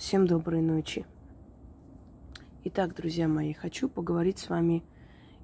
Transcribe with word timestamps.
Всем 0.00 0.26
доброй 0.26 0.62
ночи. 0.62 1.04
Итак, 2.64 2.94
друзья 2.94 3.28
мои, 3.28 3.52
хочу 3.52 3.86
поговорить 3.86 4.38
с 4.38 4.48
вами 4.48 4.82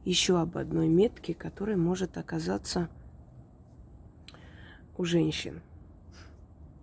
еще 0.06 0.40
об 0.40 0.56
одной 0.56 0.89
метке, 0.89 1.34
которая 1.34 1.76
может 1.76 2.17
оказаться 2.17 2.89
у 4.97 5.05
женщин. 5.05 5.61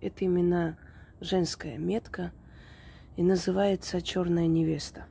Это 0.00 0.24
именно 0.24 0.78
женская 1.20 1.76
метка 1.76 2.30
и 3.16 3.24
называется 3.24 4.00
черная 4.00 4.46
невеста. 4.46 5.06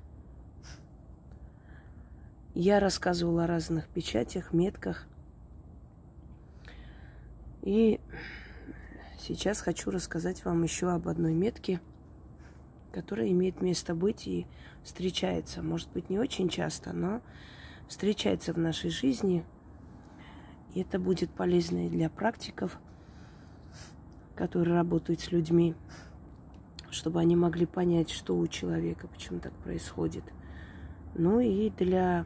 Я 2.56 2.80
рассказывала 2.80 3.44
о 3.44 3.48
разных 3.48 3.90
печатях, 3.90 4.54
метках. 4.54 5.06
И 7.62 8.00
сейчас 9.20 9.60
хочу 9.60 9.92
рассказать 9.92 10.46
вам 10.46 10.64
еще 10.64 10.90
об 10.90 11.10
одной 11.10 11.34
метке, 11.34 11.82
которая 12.94 13.30
имеет 13.32 13.62
место 13.62 13.96
быть 13.96 14.28
и 14.28 14.46
встречается. 14.84 15.64
Может 15.64 15.90
быть, 15.90 16.10
не 16.10 16.20
очень 16.20 16.48
часто, 16.48 16.94
но 16.94 17.22
встречается 17.88 18.54
в 18.54 18.58
нашей 18.58 18.92
жизни. 18.92 19.44
И 20.74 20.82
это 20.82 21.00
будет 21.00 21.32
полезно 21.32 21.88
и 21.88 21.90
для 21.90 22.10
практиков, 22.10 22.78
которые 24.36 24.76
работают 24.76 25.22
с 25.22 25.32
людьми, 25.32 25.76
чтобы 26.92 27.20
они 27.20 27.36
могли 27.36 27.66
понять, 27.66 28.12
что 28.12 28.38
у 28.38 28.48
человека, 28.48 29.08
почему 29.08 29.40
так 29.40 29.54
происходит. 29.54 30.24
Ну 31.16 31.40
и 31.40 31.72
для 31.72 32.26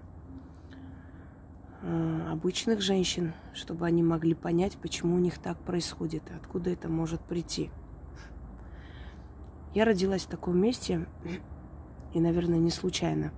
э, 1.82 2.28
обычных 2.30 2.82
женщин, 2.82 3.34
чтобы 3.54 3.86
они 3.86 4.04
могли 4.04 4.34
понять, 4.34 4.78
почему 4.78 5.16
у 5.16 5.20
них 5.20 5.40
так 5.40 5.58
происходит, 5.60 6.24
откуда 6.36 6.70
это 6.70 6.90
может 6.90 7.22
прийти. 7.22 7.70
Я 9.78 9.86
родилась 9.86 10.24
в 10.24 10.28
таком 10.28 10.60
месте, 10.60 11.06
и, 12.12 12.20
наверное, 12.20 12.58
не 12.58 12.72
случайно. 12.72 13.32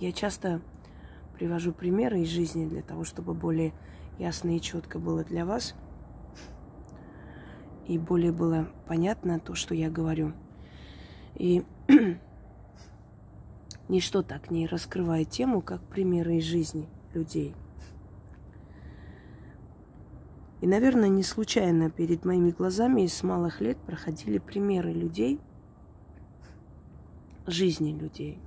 Я 0.00 0.10
часто 0.10 0.62
привожу 1.34 1.72
примеры 1.72 2.22
из 2.22 2.28
жизни 2.28 2.66
для 2.66 2.80
того, 2.80 3.04
чтобы 3.04 3.34
более 3.34 3.74
ясно 4.18 4.56
и 4.56 4.58
четко 4.58 4.98
было 4.98 5.22
для 5.22 5.44
вас, 5.44 5.74
и 7.86 7.98
более 7.98 8.32
было 8.32 8.68
понятно 8.86 9.38
то, 9.38 9.54
что 9.54 9.74
я 9.74 9.90
говорю. 9.90 10.32
И 11.34 11.62
ничто 13.90 14.22
так 14.22 14.50
не 14.50 14.66
раскрывает 14.66 15.28
тему, 15.28 15.60
как 15.60 15.82
примеры 15.82 16.36
из 16.36 16.44
жизни 16.44 16.88
людей. 17.12 17.54
И, 20.60 20.66
наверное, 20.66 21.08
не 21.08 21.22
случайно 21.22 21.90
перед 21.90 22.24
моими 22.24 22.50
глазами 22.50 23.02
из 23.02 23.22
малых 23.22 23.60
лет 23.60 23.76
проходили 23.78 24.38
примеры 24.38 24.92
людей, 24.92 25.38
жизни 27.46 27.92
людей. 27.92 28.38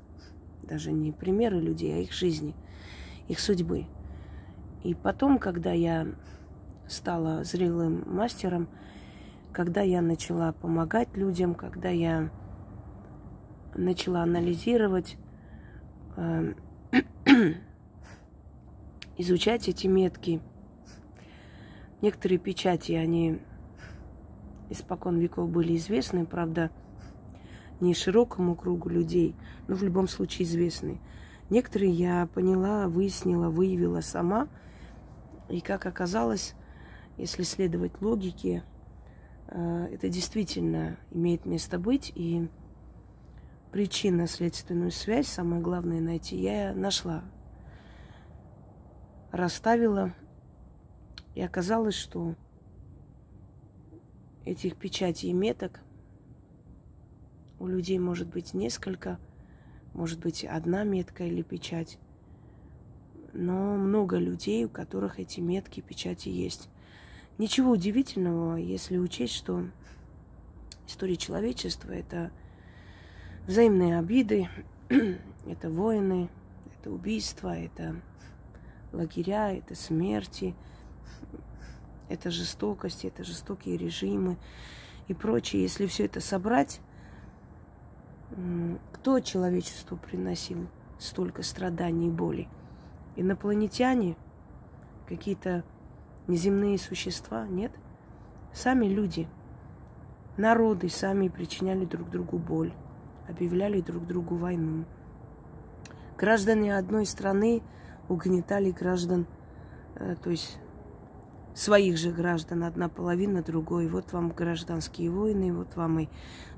Даже 0.63 0.91
не 0.91 1.11
примеры 1.11 1.59
людей, 1.59 1.95
а 1.95 1.99
их 1.99 2.11
жизни, 2.11 2.55
их 3.27 3.39
судьбы. 3.39 3.85
И 4.83 4.93
потом, 4.93 5.37
когда 5.37 5.71
я 5.71 6.07
стала 6.87 7.43
зрелым 7.43 8.03
мастером, 8.07 8.67
когда 9.51 9.81
я 9.81 10.01
начала 10.01 10.53
помогать 10.53 11.15
людям, 11.15 11.53
когда 11.53 11.89
я 11.89 12.29
начала 13.75 14.23
анализировать, 14.23 15.17
э, 16.17 16.53
изучать 19.17 19.67
эти 19.67 19.87
метки. 19.87 20.41
Некоторые 22.01 22.39
печати, 22.39 22.93
они 22.93 23.39
испокон 24.69 25.17
веков 25.17 25.49
были 25.49 25.75
известны, 25.75 26.25
правда, 26.25 26.71
не 27.81 27.93
широкому 27.93 28.55
кругу 28.55 28.89
людей, 28.89 29.35
но 29.67 29.75
в 29.75 29.83
любом 29.83 30.07
случае 30.07 30.47
известны. 30.47 30.99
Некоторые 31.49 31.91
я 31.91 32.27
поняла, 32.33 32.87
выяснила, 32.87 33.49
выявила 33.49 34.01
сама. 34.01 34.47
И 35.49 35.61
как 35.61 35.85
оказалось, 35.85 36.53
если 37.17 37.43
следовать 37.43 38.01
логике, 38.01 38.63
э, 39.47 39.87
это 39.91 40.09
действительно 40.09 40.97
имеет 41.11 41.45
место 41.45 41.79
быть. 41.79 42.11
И 42.15 42.47
причинно-следственную 43.71 44.91
связь, 44.91 45.27
самое 45.27 45.61
главное 45.61 46.01
найти, 46.01 46.37
я 46.37 46.73
нашла. 46.73 47.23
Расставила. 49.31 50.13
И 51.39 51.41
оказалось, 51.41 51.95
что 51.95 52.35
этих 54.43 54.75
печатей 54.75 55.29
и 55.29 55.33
меток– 55.33 55.79
у 57.59 57.67
людей 57.67 57.97
может 57.97 58.27
быть 58.27 58.53
несколько, 58.53 59.17
может 59.93 60.19
быть 60.19 60.43
одна 60.43 60.83
метка 60.83 61.23
или 61.23 61.41
печать. 61.41 61.97
Но 63.31 63.77
много 63.77 64.17
людей, 64.17 64.65
у 64.65 64.69
которых 64.69 65.17
эти 65.17 65.39
метки, 65.39 65.79
печати 65.79 66.27
есть. 66.27 66.67
Ничего 67.37 67.71
удивительного, 67.71 68.57
если 68.57 68.97
учесть, 68.97 69.35
что 69.35 69.63
история 70.87 71.15
человечества– 71.15 71.91
это 71.93 72.31
взаимные 73.47 73.97
обиды, 73.97 74.49
это 75.47 75.69
войны, 75.69 76.29
это 76.77 76.91
убийства, 76.91 77.57
это 77.57 77.95
лагеря, 78.91 79.53
это 79.53 79.73
смерти, 79.73 80.53
это 82.09 82.31
жестокость, 82.31 83.05
это 83.05 83.23
жестокие 83.23 83.77
режимы 83.77 84.37
и 85.07 85.13
прочее. 85.13 85.61
Если 85.61 85.85
все 85.85 86.05
это 86.05 86.19
собрать, 86.19 86.81
кто 88.91 89.19
человечеству 89.19 89.97
приносил 89.97 90.67
столько 90.97 91.43
страданий 91.43 92.07
и 92.07 92.11
боли? 92.11 92.47
Инопланетяне? 93.15 94.15
Какие-то 95.07 95.63
неземные 96.27 96.77
существа? 96.77 97.47
Нет? 97.47 97.71
Сами 98.53 98.85
люди. 98.85 99.27
Народы 100.37 100.89
сами 100.89 101.27
причиняли 101.27 101.85
друг 101.85 102.09
другу 102.09 102.37
боль, 102.37 102.73
объявляли 103.27 103.81
друг 103.81 104.05
другу 104.05 104.35
войну. 104.35 104.85
Граждане 106.17 106.77
одной 106.77 107.05
страны 107.05 107.61
угнетали 108.07 108.71
граждан, 108.71 109.25
э, 109.95 110.15
то 110.21 110.29
есть 110.29 110.59
своих 111.53 111.97
же 111.97 112.11
граждан, 112.11 112.63
одна 112.63 112.89
половина 112.89 113.41
другой. 113.41 113.87
Вот 113.87 114.13
вам 114.13 114.29
гражданские 114.29 115.09
войны, 115.11 115.53
вот 115.53 115.75
вам 115.75 115.99
и 115.99 116.09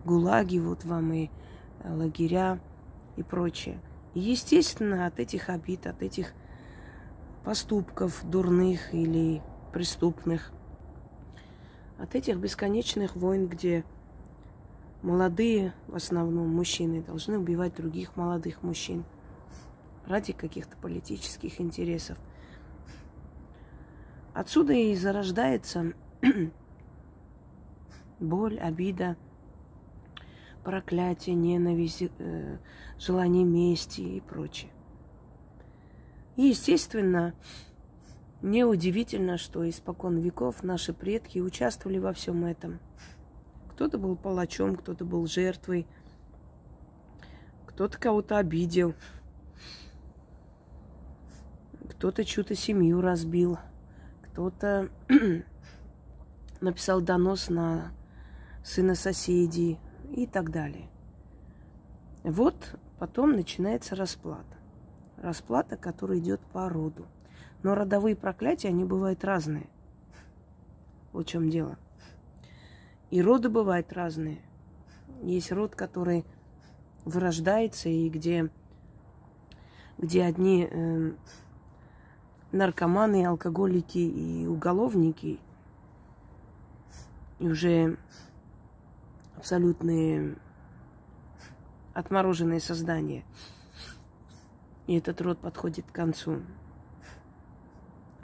гулаги, 0.06 0.60
вот 0.60 0.86
вам 0.86 1.12
и 1.14 1.30
лагеря 1.84 2.60
и 3.16 3.24
прочее. 3.24 3.80
И, 4.14 4.20
естественно, 4.20 5.06
от 5.06 5.20
этих 5.20 5.50
обид, 5.50 5.88
от 5.88 6.02
этих 6.02 6.34
поступков 7.44 8.24
дурных 8.24 8.94
или 8.94 9.42
преступных, 9.74 10.52
от 11.98 12.16
этих 12.16 12.38
бесконечных 12.38 13.16
войн, 13.16 13.48
где 13.48 13.84
молодые, 15.02 15.74
в 15.88 15.96
основном 15.96 16.50
мужчины, 16.50 17.02
должны 17.02 17.40
убивать 17.40 17.76
других 17.76 18.16
молодых 18.16 18.64
мужчин 18.64 19.04
ради 20.06 20.34
каких-то 20.34 20.76
политических 20.78 21.62
интересов. 21.62 22.18
Отсюда 24.42 24.74
и 24.74 24.96
зарождается 24.96 25.94
боль, 28.20 28.58
обида– 28.58 29.16
проклятие, 30.64 31.36
ненависть, 31.36 32.10
э, 32.18 32.58
желание 32.98 33.44
мести 33.44 34.02
и 34.02 34.20
прочее. 34.20 34.72
И, 36.38 36.48
естественно, 36.48 37.36
неудивительно, 38.42 39.38
что 39.38 39.70
испокон 39.70 40.18
веков 40.18 40.64
наши 40.64 40.92
предки 40.92 41.38
участвовали 41.38 42.00
во 42.00 42.12
всем 42.12 42.44
этом. 42.44 42.80
Кто-то 43.70 44.00
был 44.00 44.16
палачом, 44.16 44.76
кто-то 44.76 45.06
был 45.06 45.28
жертвой, 45.28 45.86
кто-то 47.68 47.96
кого-то 48.00 48.40
обидел, 48.40 48.96
кто-то 51.88 52.26
чью-то 52.26 52.56
семью 52.56 53.02
разбил, 53.02 53.60
кто-то 54.32 54.90
написал 56.62 57.02
донос 57.02 57.50
на 57.50 57.92
сына 58.64 58.96
соседей, 58.96 59.80
и 60.12 60.26
так 60.26 60.52
далее. 60.52 60.90
Вот 62.24 62.76
потом 63.00 63.32
начинается 63.32 63.96
расплата. 63.96 64.58
Расплата, 65.18 65.78
которая 65.78 66.20
идет 66.20 66.42
по 66.52 66.70
роду. 66.70 67.08
Но 67.64 67.76
родовые 67.76 68.16
проклятия, 68.16 68.70
они 68.70 68.84
бывают 68.84 69.24
разные. 69.24 69.68
Вот 71.14 71.28
в 71.28 71.30
чем 71.30 71.50
дело. 71.50 71.78
И 73.10 73.22
роды 73.22 73.50
бывают 73.50 73.92
разные. 73.94 74.42
Есть 75.22 75.52
род, 75.52 75.76
который 75.76 76.26
вырождается, 77.06 77.90
и 77.90 78.10
где, 78.10 78.50
где 79.98 80.24
одни 80.24 80.68
э, 80.70 81.12
наркоманы, 82.52 83.26
алкоголики 83.26 83.98
и 83.98 84.48
уголовники, 84.48 85.40
и 87.40 87.48
уже 87.48 87.98
абсолютные 89.38 90.36
отмороженные 91.94 92.60
создания. 92.60 93.24
И 94.88 94.98
этот 94.98 95.22
род 95.22 95.40
подходит 95.40 95.86
к 95.86 95.92
концу. 95.92 96.42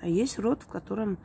А 0.02 0.08
есть 0.08 0.40
род, 0.40 0.62
в 0.62 0.68
котором 0.68 1.18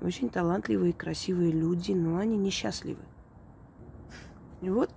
очень 0.00 0.30
талантливые, 0.30 0.92
красивые 0.92 1.50
люди, 1.50 1.92
но 1.92 2.18
они 2.18 2.36
несчастливы. 2.36 3.02
И 4.60 4.70
вот 4.70 4.90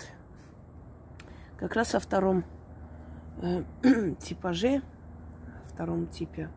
как 1.57 1.75
раз 1.75 1.96
о 1.96 2.00
втором 2.00 2.44
э, 3.42 3.63
типаже, 4.19 4.81
втором 5.74 6.08
типе, 6.08 6.50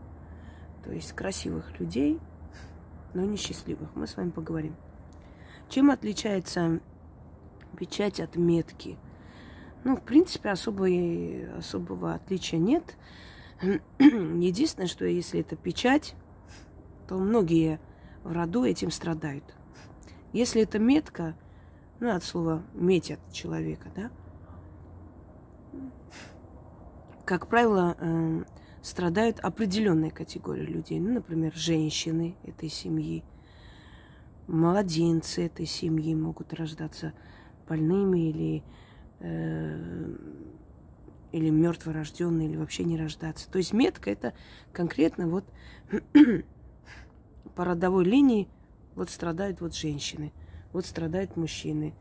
то 0.85 0.93
есть 0.93 1.13
красивых 1.13 1.79
людей, 1.81 2.21
но 3.15 3.25
несчастливых, 3.25 3.95
мы 3.95 4.07
с 4.07 4.17
вами 4.17 4.31
поговорим. 4.31 4.77
Чем 5.69 5.91
отличается 5.91 6.81
печать 7.79 8.21
от 8.21 8.37
метки? 8.37 8.99
Ну, 9.85 9.97
в 9.97 10.03
принципе, 10.03 10.51
особой, 10.51 11.51
особого 11.57 12.15
отличия 12.15 12.59
нет. 12.59 12.97
Единственное, 13.99 14.89
что 14.89 15.05
если 15.05 15.41
это 15.41 15.57
печать, 15.57 16.15
то 17.09 17.17
многие 17.17 17.81
в 18.23 18.33
роду 18.33 18.65
этим 18.65 18.91
страдают. 18.91 19.45
Если 20.33 20.63
это 20.63 20.79
метка, 20.79 21.35
ну, 22.01 22.15
от 22.15 22.23
слова 22.23 22.63
метят 22.75 23.21
человека, 23.33 23.89
да, 23.95 24.11
как 27.25 27.49
правило, 27.49 27.97
э, 27.99 28.45
страдают 28.87 29.41
определенная 29.41 30.11
категория 30.11 30.65
людей. 30.65 31.01
Ну, 31.01 31.15
например, 31.15 31.53
женщины 31.57 32.37
этой 32.45 32.69
семьи, 32.69 33.25
младенцы 34.47 35.47
этой 35.47 35.67
семьи 35.67 36.15
могут 36.15 36.55
рождаться 36.55 37.13
больными 37.69 38.31
или, 38.31 38.63
э, 39.19 40.17
или 41.33 41.51
мертворожденные, 41.51 42.49
или 42.49 42.57
вообще 42.57 42.85
не 42.85 42.97
рождаться. 42.97 43.51
То 43.51 43.59
есть 43.59 43.73
метка 43.73 44.09
это 44.09 44.35
конкретно 44.73 45.27
вот 45.27 45.45
по 47.57 47.65
родовой 47.65 48.05
линии 48.05 48.49
вот 48.95 49.11
страдают 49.11 49.61
вот 49.61 49.75
женщины, 49.75 50.33
вот 50.73 50.87
страдают 50.87 51.37
мужчины, 51.37 51.93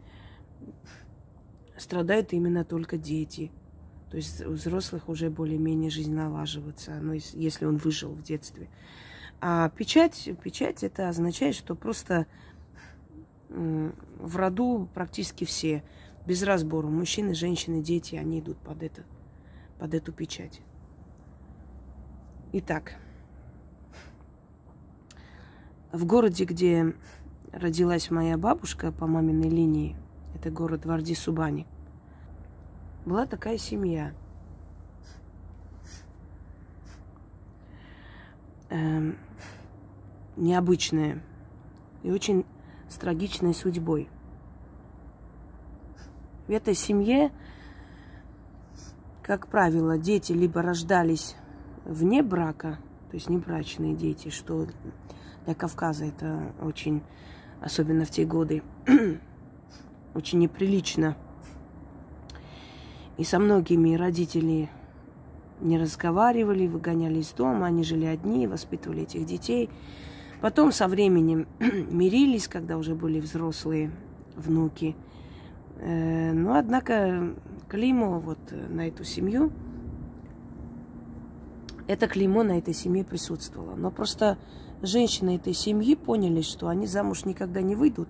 страдают 1.78 2.32
именно 2.32 2.64
только 2.64 3.00
дети– 3.00 3.52
то 4.16 4.20
есть 4.20 4.46
у 4.46 4.52
взрослых 4.52 5.10
уже 5.10 5.30
более-менее 5.30 5.90
жизнь 5.90 6.14
налаживается, 6.14 6.98
ну, 7.02 7.12
если 7.34 7.66
он 7.66 7.76
выжил 7.76 8.14
в 8.14 8.24
детстве. 8.24 8.70
А 9.42 9.68
печать, 9.68 10.30
печать 10.42 10.86
это 10.86 11.10
означает, 11.10 11.54
что 11.54 11.76
просто 11.76 12.26
в 13.50 14.38
роду 14.38 14.88
практически 14.94 15.44
все, 15.44 15.84
без 16.26 16.44
разбора, 16.44 16.88
мужчины, 16.88 17.34
женщины, 17.34 17.84
дети, 17.84 18.16
они 18.16 18.40
идут 18.40 18.58
под, 18.60 18.84
это, 18.84 19.04
под 19.80 19.94
эту 19.94 20.14
печать. 20.14 20.62
Итак, 22.54 22.96
в 25.92 26.06
городе, 26.06 26.46
где 26.46 26.96
родилась 27.52 28.10
моя 28.12 28.38
бабушка 28.38 28.94
по 28.94 29.08
маминой 29.08 29.50
линии, 29.50 29.98
это 30.36 30.52
город 30.52 30.86
Варди-Субани– 30.86 31.68
была 33.06 33.28
такая 33.28 33.58
семья. 33.58 34.14
Эм, 38.70 39.18
необычная 40.36 41.22
и 42.04 42.12
очень 42.12 42.46
с 42.90 42.96
трагичной 42.96 43.54
судьбой. 43.54 44.10
В 46.48 46.52
этой 46.52 46.74
семье, 46.74 47.32
как 49.22 49.48
правило, 49.48 49.98
дети 49.98 50.34
либо 50.34 50.62
рождались 50.62 51.36
вне 51.86 52.22
брака, 52.22 52.80
то 53.10 53.16
есть 53.16 53.30
небрачные 53.30 53.96
дети, 53.96 54.30
что 54.30 54.68
для 55.46 55.56
Кавказа 55.56 56.06
это 56.06 56.54
очень, 56.62 57.02
особенно 57.62 58.06
в 58.06 58.12
те 58.12 58.26
годы, 58.26 58.64
очень 60.16 60.40
неприлично– 60.40 61.16
и 63.18 63.24
со 63.24 63.40
многими 63.40 63.96
родители 63.96 64.70
не 65.62 65.78
разговаривали, 65.78 66.68
выгоняли 66.68 67.20
из 67.20 67.32
дома, 67.32 67.68
они 67.68 67.84
жили 67.84 68.06
одни, 68.06 68.48
воспитывали 68.48 69.04
этих 69.04 69.26
детей. 69.26 69.70
Потом 70.42 70.72
со 70.72 70.88
временем 70.88 71.48
мирились, 71.60 72.48
когда 72.48 72.78
уже 72.78 72.94
были 72.94 73.22
взрослые 73.22 73.92
внуки. 74.36 74.96
Э, 75.78 76.34
но, 76.34 76.56
однако, 76.56 77.36
клеймо 77.70 78.20
вот 78.20 78.40
на 78.70 78.88
эту 78.88 79.06
семью, 79.06 79.52
это 81.88 82.08
клеймо 82.08 82.44
на 82.44 82.58
этой 82.58 82.74
семье 82.74 83.06
присутствовало. 83.06 83.76
Но 83.76 83.92
просто 83.92 84.38
женщины 84.82 85.38
этой 85.38 85.54
семьи 85.54 85.96
поняли, 85.96 86.42
что 86.42 86.68
они 86.68 86.86
замуж 86.86 87.24
никогда 87.24 87.62
не 87.62 87.76
выйдут, 87.76 88.10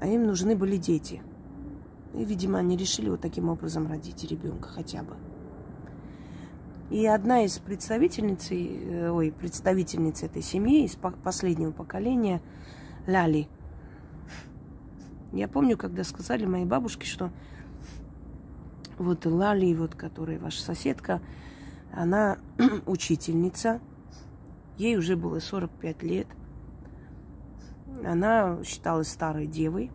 а 0.00 0.08
им 0.08 0.26
нужны 0.26 0.56
были 0.56 0.76
дети– 0.76 1.22
и, 2.18 2.24
видимо, 2.24 2.58
они 2.58 2.76
решили 2.76 3.08
вот 3.08 3.20
таким 3.20 3.48
образом 3.48 3.86
родить 3.86 4.24
ребенка 4.24 4.68
хотя 4.68 5.02
бы. 5.02 5.14
И 6.90 7.06
одна 7.06 7.44
из 7.44 7.58
представительниц, 7.58 8.48
э, 8.50 9.10
ой, 9.10 9.30
представительниц 9.30 10.24
этой 10.24 10.42
семьи 10.42 10.84
из 10.84 10.96
последнего 10.96 11.70
поколения, 11.70 12.42
Лали. 13.06 13.46
Я 15.32 15.46
помню, 15.46 15.76
когда 15.76 16.02
сказали 16.02 16.44
моей 16.44 16.64
бабушке, 16.64 17.06
что 17.06 17.30
вот 18.98 19.24
Лали, 19.24 19.72
вот, 19.74 19.94
которая 19.94 20.40
ваша 20.40 20.60
соседка, 20.60 21.20
она 21.92 22.38
учительница, 22.86 23.80
ей 24.76 24.96
уже 24.96 25.14
было 25.16 25.38
45 25.38 26.02
лет. 26.02 26.26
Она 28.04 28.58
считалась 28.64 29.08
старой 29.08 29.46
девой, 29.46 29.92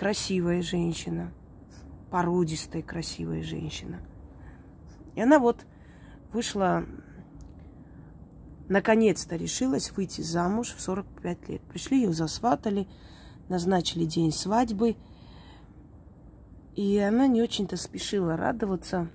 красивая 0.00 0.62
женщина, 0.62 1.30
породистая 2.10 2.80
красивая 2.80 3.42
женщина. 3.42 4.00
И 5.14 5.20
она 5.20 5.38
вот 5.38 5.66
вышла, 6.32 6.86
наконец-то 8.70 9.36
решилась 9.36 9.92
выйти 9.92 10.22
замуж 10.22 10.72
в 10.74 10.80
45 10.80 11.48
лет. 11.50 11.60
Пришли 11.64 12.00
ее 12.00 12.14
засватали, 12.14 12.88
назначили 13.50 14.06
день 14.06 14.32
свадьбы. 14.32 14.96
И 16.76 16.96
она 16.96 17.26
не 17.26 17.42
очень-то 17.42 17.76
спешила 17.76 18.38
радоваться. 18.38 19.10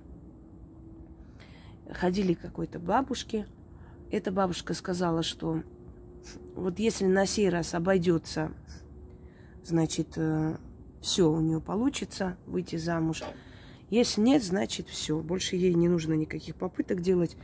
Ходили 1.90 2.34
к 2.34 2.42
какой-то 2.42 2.78
бабушке. 2.78 3.48
Эта 4.12 4.30
бабушка 4.30 4.72
сказала, 4.72 5.24
что 5.24 5.64
вот 6.54 6.78
если 6.78 7.06
на 7.06 7.26
сей 7.26 7.48
раз 7.48 7.74
обойдется, 7.74 8.52
значит, 9.64 10.12
э, 10.14 10.58
все 11.06 11.30
у 11.30 11.40
нее 11.40 11.60
получится 11.60 12.36
выйти 12.46 12.74
замуж. 12.74 13.22
Если 13.90 14.20
нет, 14.20 14.42
значит 14.42 14.88
все. 14.88 15.20
Больше 15.20 15.54
ей 15.54 15.72
не 15.72 15.88
нужно 15.88 16.14
никаких 16.14 16.56
попыток 16.56 17.00
делать. 17.00 17.36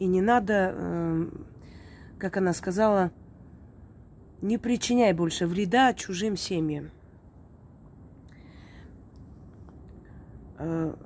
И 0.00 0.06
не 0.06 0.20
надо, 0.20 0.74
э, 0.76 1.28
как 2.18 2.36
она 2.38 2.52
сказала, 2.52 3.12
не 4.42 4.58
причиняй 4.58 5.12
больше 5.12 5.46
вреда 5.46 5.94
чужим 5.94 6.36
семьям. 6.36 6.90
Э, 10.58 10.96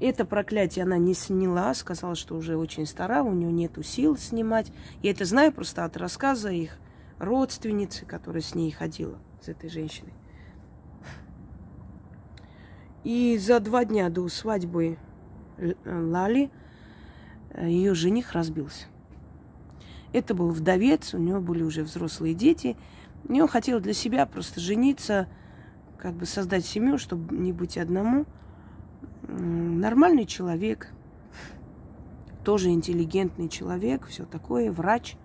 это 0.00 0.24
проклятие 0.24 0.82
она 0.82 0.98
не 0.98 1.14
сняла, 1.14 1.72
сказала, 1.74 2.16
что 2.16 2.34
уже 2.34 2.56
очень 2.56 2.86
стара, 2.86 3.22
у 3.22 3.32
нее 3.32 3.52
нет 3.52 3.78
сил 3.86 4.16
снимать. 4.16 4.72
Я 5.00 5.12
это 5.12 5.24
знаю 5.24 5.52
просто 5.52 5.84
от 5.84 5.96
рассказа 5.96 6.48
их 6.50 6.76
родственницы, 7.20 8.04
которая 8.04 8.42
с 8.42 8.56
ней 8.56 8.72
ходила, 8.72 9.16
с 9.40 9.48
этой 9.48 9.70
женщиной. 9.70 10.12
И 13.04 13.38
за 13.38 13.60
два 13.60 13.84
дня 13.84 14.10
до 14.10 14.28
свадьбы 14.28 14.98
Лали 15.84 16.50
э, 17.50 17.68
ее 17.68 17.94
жених 17.94 18.32
разбился. 18.32 18.86
Это 20.12 20.34
был 20.34 20.50
вдовец, 20.50 21.14
у 21.14 21.18
него 21.18 21.40
были 21.40 21.62
уже 21.62 21.82
взрослые 21.82 22.34
дети. 22.34 22.76
И 23.28 23.40
он 23.40 23.48
хотел 23.48 23.80
для 23.80 23.94
себя 23.94 24.26
просто 24.26 24.60
жениться, 24.60 25.28
как 25.98 26.14
бы 26.14 26.26
создать 26.26 26.64
семью, 26.64 26.98
чтобы 26.98 27.36
не 27.36 27.52
быть 27.52 27.78
одному. 27.78 28.26
Нормальный 29.22 30.26
человек, 30.26 30.92
тоже 32.44 32.70
интеллигентный 32.70 33.48
человек, 33.48 34.06
все 34.06 34.24
такое, 34.24 34.72
врач. 34.72 35.16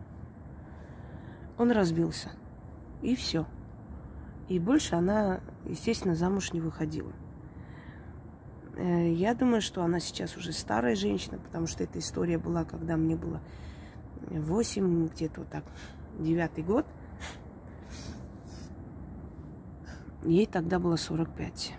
Он 1.58 1.72
разбился. 1.72 2.32
И 3.02 3.16
все. 3.16 3.46
И 4.50 4.60
больше 4.60 4.96
она, 4.96 5.40
естественно, 5.66 6.14
замуж 6.14 6.54
не 6.54 6.62
выходила. 6.62 7.14
Э, 8.78 9.12
я 9.12 9.34
думаю, 9.34 9.62
что 9.62 9.84
она 9.84 10.00
сейчас 10.00 10.36
уже 10.38 10.52
старая 10.52 10.96
женщина, 10.96 11.38
потому 11.38 11.68
что 11.68 11.84
эта 11.84 12.00
история 12.00 12.38
была, 12.38 12.66
когда 12.66 12.98
мне 12.98 13.16
было 13.16 13.42
8, 14.30 15.08
где-то 15.08 15.42
вот 15.42 15.50
так, 15.50 15.64
девятый 16.20 16.64
год. 16.64 16.86
Ей 20.24 20.46
тогда 20.46 20.80
было 20.80 20.96
45. 20.96 21.74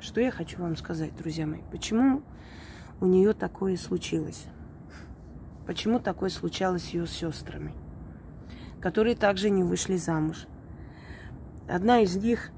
Что 0.00 0.20
я 0.20 0.30
хочу 0.30 0.60
вам 0.60 0.76
сказать, 0.76 1.16
друзья 1.16 1.46
мои? 1.46 1.60
Почему 1.70 2.22
у 3.00 3.06
нее 3.06 3.32
такое 3.34 3.76
случилось? 3.76 4.46
Почему 5.66 6.00
такое 6.00 6.28
случалось 6.28 6.82
с 6.82 6.88
ее 6.88 7.06
сестрами, 7.06 7.72
которые 8.80 9.14
также 9.14 9.48
не 9.48 9.62
вышли 9.62 9.96
замуж? 9.96 10.46
Одна 11.68 12.00
из 12.00 12.16
них 12.16 12.50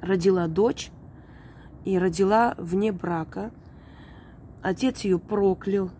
родила 0.00 0.46
дочь 0.46 0.90
и 1.84 1.98
родила 1.98 2.54
вне 2.58 2.92
брака. 2.92 3.50
Отец 4.62 5.02
ее 5.02 5.18
проклял 5.18 5.90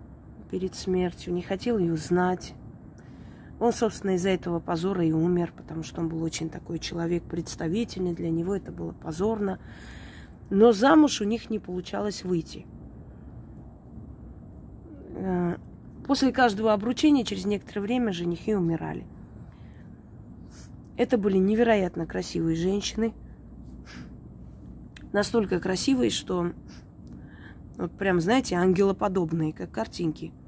перед 0.51 0.75
смертью, 0.75 1.35
не 1.35 1.43
хотел 1.43 1.79
ее 1.79 1.97
знать. 1.97 2.55
Он, 3.61 3.73
собственно, 3.73 4.13
из-за 4.13 4.31
этого 4.31 4.61
позора 4.61 5.05
и 5.05 5.13
умер, 5.13 5.53
потому 5.57 5.83
что 5.83 6.01
он 6.01 6.09
был 6.09 6.23
очень 6.23 6.49
такой 6.49 6.79
человек 6.79 7.25
представительный, 7.25 8.15
для 8.15 8.31
него 8.31 8.55
это 8.55 8.71
было 8.71 8.93
позорно. 8.93 9.59
Но 10.51 10.73
замуж 10.73 11.21
у 11.21 11.25
них 11.25 11.51
не 11.51 11.59
получалось 11.59 12.25
выйти. 12.25 12.67
Э, 15.17 15.57
после 16.07 16.33
каждого 16.33 16.73
обручения 16.73 17.25
через 17.25 17.45
некоторое 17.45 17.81
время 17.81 18.13
женихи 18.13 18.55
умирали. 18.55 19.05
Это 20.97 21.19
были 21.19 21.37
невероятно 21.37 22.07
красивые 22.07 22.57
женщины. 22.57 23.13
Настолько 25.13 25.61
красивые, 25.61 26.11
что 26.11 26.53
вот 27.77 27.93
прям, 27.97 28.21
знаете, 28.21 28.57
ангелоподобные, 28.57 29.53
как 29.53 29.71
картинки– 29.71 30.33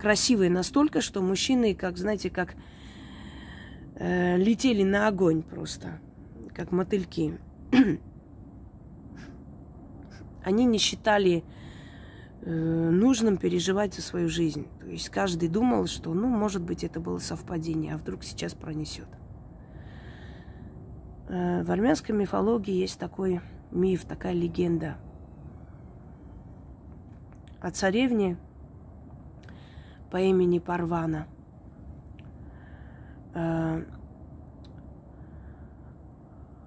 красивые 0.00 0.50
настолько, 0.50 1.00
что 1.00 1.20
мужчины, 1.20 1.74
как, 1.74 1.98
знаете, 1.98 2.30
как 2.30 2.54
э, 3.96 4.36
летели 4.38 4.82
на 4.82 5.06
огонь 5.06 5.42
просто, 5.42 6.00
как 6.54 6.72
мотыльки. 6.72 7.38
Они 10.42 10.64
не 10.64 10.78
считали 10.78 11.44
э, 12.40 12.50
нужным 12.90 13.36
переживать 13.36 13.94
за 13.94 14.02
свою 14.02 14.28
жизнь. 14.28 14.66
То 14.80 14.86
есть 14.88 15.10
каждый 15.10 15.48
думал, 15.48 15.86
что, 15.86 16.14
ну, 16.14 16.28
может 16.28 16.62
быть, 16.62 16.82
это 16.82 16.98
было 16.98 17.18
совпадение, 17.18 17.94
а 17.94 17.98
вдруг 17.98 18.24
сейчас 18.24 18.54
пронесет. 18.54 19.08
Э, 21.30 21.62
в 21.62 21.70
армянской 21.70 22.12
мифологии 22.12 22.74
есть 22.74 22.98
такой 22.98 23.40
миф, 23.70 24.04
такая 24.04 24.32
легенда 24.32 24.96
о 27.60 27.70
царевне, 27.70 28.36
по 30.10 30.16
имени 30.16 30.58
Парвана. 30.58 31.28
Э, 33.34 33.84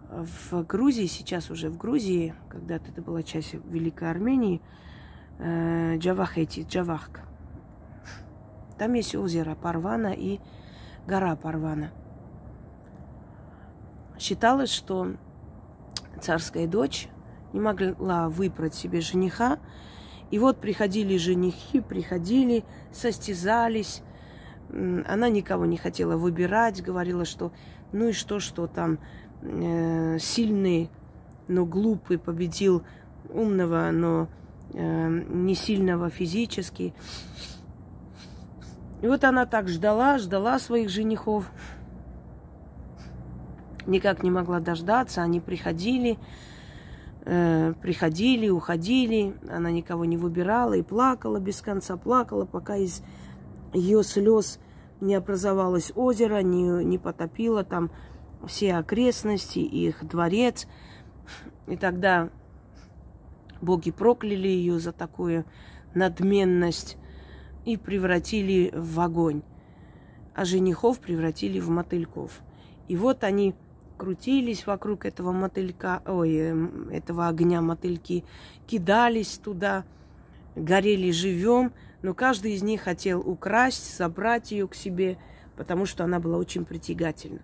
в 0.10 0.64
Грузии, 0.64 1.08
сейчас 1.08 1.50
уже 1.50 1.70
в 1.70 1.78
Грузии, 1.78 2.34
когда-то 2.48 2.90
это 2.90 3.02
была 3.02 3.22
часть 3.22 3.56
Великой 3.66 4.12
Армении, 4.12 4.62
э, 5.40 5.98
Джавахети, 5.98 6.66
Джавахк. 6.70 7.20
Там 8.78 8.94
есть 8.94 9.14
озеро 9.14 9.56
Парвана 9.56 10.14
и 10.14 10.40
гора 11.06 11.36
Парвана. 11.36 11.92
Считалось, 14.24 14.70
что 14.70 15.18
царская 16.22 16.66
дочь 16.66 17.10
не 17.52 17.60
могла 17.60 18.30
выбрать 18.30 18.74
себе 18.74 19.02
жениха, 19.02 19.60
и 20.32 20.40
вот 20.40 20.62
приходили 20.62 21.18
женихи, 21.18 21.82
приходили, 21.82 22.64
состязались. 22.94 24.02
Она 24.72 25.28
никого 25.28 25.66
не 25.66 25.76
хотела 25.76 26.16
выбирать, 26.16 26.82
говорила, 26.82 27.26
что 27.26 27.52
ну 27.92 28.08
и 28.08 28.12
что, 28.14 28.40
что 28.40 28.68
там 28.68 28.98
э, 29.42 30.18
сильный, 30.20 30.90
но 31.50 31.66
глупый 31.66 32.18
победил 32.18 32.82
умного, 33.28 33.90
но 33.92 34.30
э, 34.72 35.10
не 35.10 35.54
сильного 35.54 36.10
физически. 36.10 36.94
И 39.02 39.08
вот 39.08 39.26
она 39.26 39.46
так 39.46 39.68
ждала, 39.68 40.18
ждала 40.18 40.60
своих 40.60 40.88
женихов. 40.88 41.52
Никак 43.86 44.24
не 44.24 44.32
могла 44.32 44.60
дождаться, 44.60 45.22
они 45.22 45.40
приходили, 45.40 46.18
э, 47.26 47.74
приходили, 47.82 48.50
уходили, 48.50 49.36
она 49.50 49.72
никого 49.72 50.06
не 50.06 50.18
выбирала 50.18 50.74
и 50.74 50.82
плакала 50.82 51.40
без 51.40 51.62
конца, 51.62 51.98
плакала, 51.98 52.46
пока 52.46 52.78
из 52.78 53.04
ее 53.74 54.04
слез 54.04 54.60
не 55.02 55.16
образовалось 55.16 55.92
озеро, 55.96 56.42
не, 56.42 56.84
не 56.86 56.98
потопило 56.98 57.64
там 57.64 57.92
все 58.48 58.76
окрестности, 58.76 59.60
их 59.60 60.06
дворец. 60.08 60.68
И 61.68 61.76
тогда 61.76 62.30
боги 63.62 63.92
прокляли 63.92 64.48
ее 64.48 64.80
за 64.80 64.92
такую 64.92 65.46
надменность 65.94 66.98
и 67.66 67.78
превратили 67.78 68.72
в 68.74 69.00
огонь, 69.00 69.42
а 70.36 70.46
женихов 70.46 71.00
превратили 71.00 71.60
в 71.60 71.70
мотыльков. 71.70 72.42
И 72.88 72.98
вот 72.98 73.24
они 73.24 73.56
крутились 74.04 74.68
вокруг 74.68 75.06
этого 75.06 75.32
мотылька, 75.32 76.02
ой, 76.06 76.36
эм, 76.36 76.90
этого 76.90 77.30
огня 77.30 77.62
мотыльки, 77.62 78.26
кидались 78.68 79.38
туда, 79.38 79.86
горели 80.58 81.10
живем, 81.12 81.72
но 82.02 82.14
каждый 82.14 82.52
из 82.52 82.64
них 82.64 82.82
хотел 82.82 83.22
украсть, 83.22 83.98
забрать 83.98 84.52
ее 84.52 84.68
к 84.68 84.76
себе, 84.76 85.18
потому 85.56 85.86
что 85.86 86.04
она 86.04 86.20
была 86.20 86.38
очень 86.38 86.66
притягательна. 86.66 87.40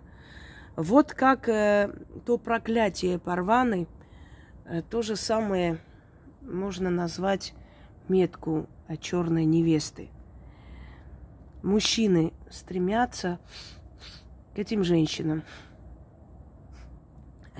Вот 0.76 1.14
как 1.14 1.48
э, 1.48 1.90
то 2.26 2.36
проклятие 2.36 3.18
Парваны, 3.18 3.86
э, 4.66 4.82
то 4.82 5.00
же 5.00 5.16
самое 5.16 5.78
можно 6.42 6.90
назвать 6.90 7.54
метку 8.06 8.66
черной 9.00 9.46
невесты. 9.46 10.10
Мужчины 11.62 12.34
стремятся 12.50 13.38
к 14.54 14.58
этим 14.58 14.84
женщинам. 14.84 15.42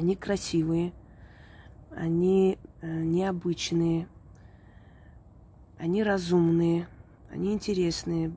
Они 0.00 0.16
красивые, 0.16 0.94
они 1.94 2.58
э, 2.80 2.86
необычные, 2.86 4.08
они 5.76 6.02
разумные, 6.02 6.88
они 7.30 7.52
интересные. 7.52 8.34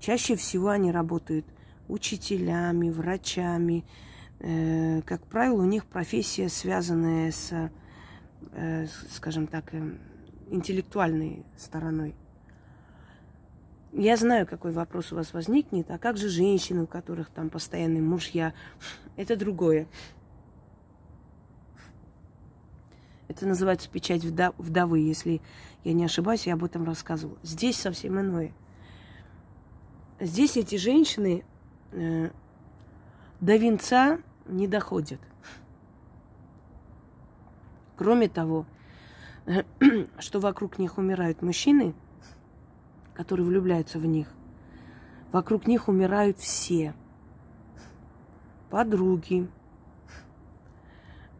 Чаще 0.00 0.34
всего 0.34 0.70
они 0.70 0.90
работают 0.90 1.44
учителями, 1.88 2.88
врачами. 2.88 3.84
Э, 4.40 5.02
как 5.02 5.26
правило, 5.26 5.60
у 5.60 5.66
них 5.66 5.84
профессия, 5.84 6.48
связанная 6.48 7.32
с, 7.32 7.70
э, 8.52 8.86
скажем 9.10 9.46
так, 9.46 9.74
интеллектуальной 10.48 11.44
стороной. 11.58 12.14
Я 13.92 14.16
знаю, 14.16 14.46
какой 14.46 14.72
вопрос 14.72 15.12
у 15.12 15.16
вас 15.16 15.34
возникнет, 15.34 15.90
а 15.90 15.98
как 15.98 16.16
же 16.16 16.30
женщины, 16.30 16.84
у 16.84 16.86
которых 16.86 17.28
там 17.28 17.50
постоянные 17.50 18.02
мужья? 18.02 18.54
Это 19.16 19.36
другое. 19.36 19.86
Это 23.28 23.46
называется 23.46 23.88
печать 23.88 24.22
вдовы, 24.24 24.98
если 25.00 25.40
я 25.82 25.92
не 25.92 26.04
ошибаюсь, 26.04 26.46
я 26.46 26.54
об 26.54 26.64
этом 26.64 26.84
рассказывала. 26.84 27.38
Здесь 27.42 27.76
совсем 27.76 28.20
иное. 28.20 28.52
Здесь 30.20 30.56
эти 30.56 30.76
женщины 30.76 31.44
э, 31.92 32.30
до 33.40 33.56
венца 33.56 34.18
не 34.46 34.68
доходят. 34.68 35.20
Кроме 37.96 38.28
того, 38.28 38.66
что 40.18 40.40
вокруг 40.40 40.78
них 40.78 40.98
умирают 40.98 41.42
мужчины, 41.42 41.94
которые 43.14 43.46
влюбляются 43.46 43.98
в 43.98 44.06
них, 44.06 44.28
вокруг 45.32 45.66
них 45.66 45.88
умирают 45.88 46.38
все. 46.38 46.94
Подруги, 48.70 49.48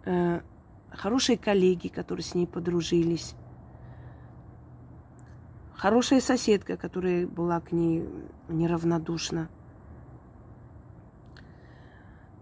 э, 0.04 0.40
хорошие 0.96 1.36
коллеги, 1.36 1.88
которые 1.88 2.24
с 2.24 2.34
ней 2.34 2.46
подружились, 2.46 3.34
хорошая 5.74 6.20
соседка, 6.20 6.76
которая 6.76 7.26
была 7.26 7.60
к 7.60 7.72
ней 7.72 8.08
неравнодушна. 8.48 9.48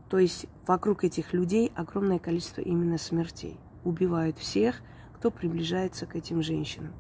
То 0.09 0.19
есть 0.19 0.47
вокруг 0.67 1.05
этих 1.05 1.33
людей 1.33 1.73
огромное 1.75 2.19
количество 2.19 2.61
именно 2.61 2.99
смертей. 2.99 3.59
Убивают 3.83 4.39
всех, 4.39 4.83
кто 5.15 5.31
приближается 5.31 6.07
к 6.07 6.15
этим 6.15 6.43
женщинам. 6.43 6.93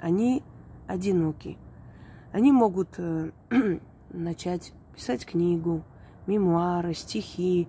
Они 0.00 0.42
одиноки. 0.86 1.56
Они 2.32 2.52
могут 2.52 2.90
э, 2.98 3.30
начать 4.10 4.72
писать 4.94 5.24
книгу, 5.24 5.84
мемуары, 6.26 6.94
стихи, 6.94 7.68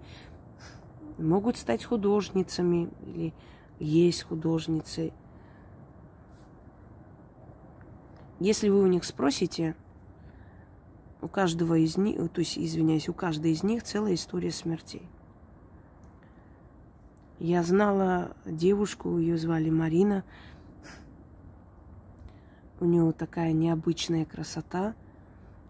могут 1.17 1.57
стать 1.57 1.83
художницами 1.83 2.89
или 3.05 3.33
есть 3.79 4.23
художницы. 4.23 5.13
Если 8.39 8.69
вы 8.69 8.81
у 8.83 8.87
них 8.87 9.03
спросите, 9.03 9.75
у 11.21 11.27
каждого 11.27 11.75
из 11.75 11.97
них, 11.97 12.29
то 12.31 12.39
есть, 12.41 12.57
извиняюсь, 12.57 13.09
у 13.09 13.13
каждой 13.13 13.51
из 13.51 13.63
них 13.63 13.83
целая 13.83 14.13
история 14.13 14.51
смертей. 14.51 15.07
Я 17.39 17.63
знала 17.63 18.35
девушку, 18.45 19.17
ее 19.17 19.37
звали 19.37 19.69
Марина. 19.69 20.23
У 22.79 22.85
нее 22.85 23.11
такая 23.11 23.53
необычная 23.53 24.25
красота. 24.25 24.95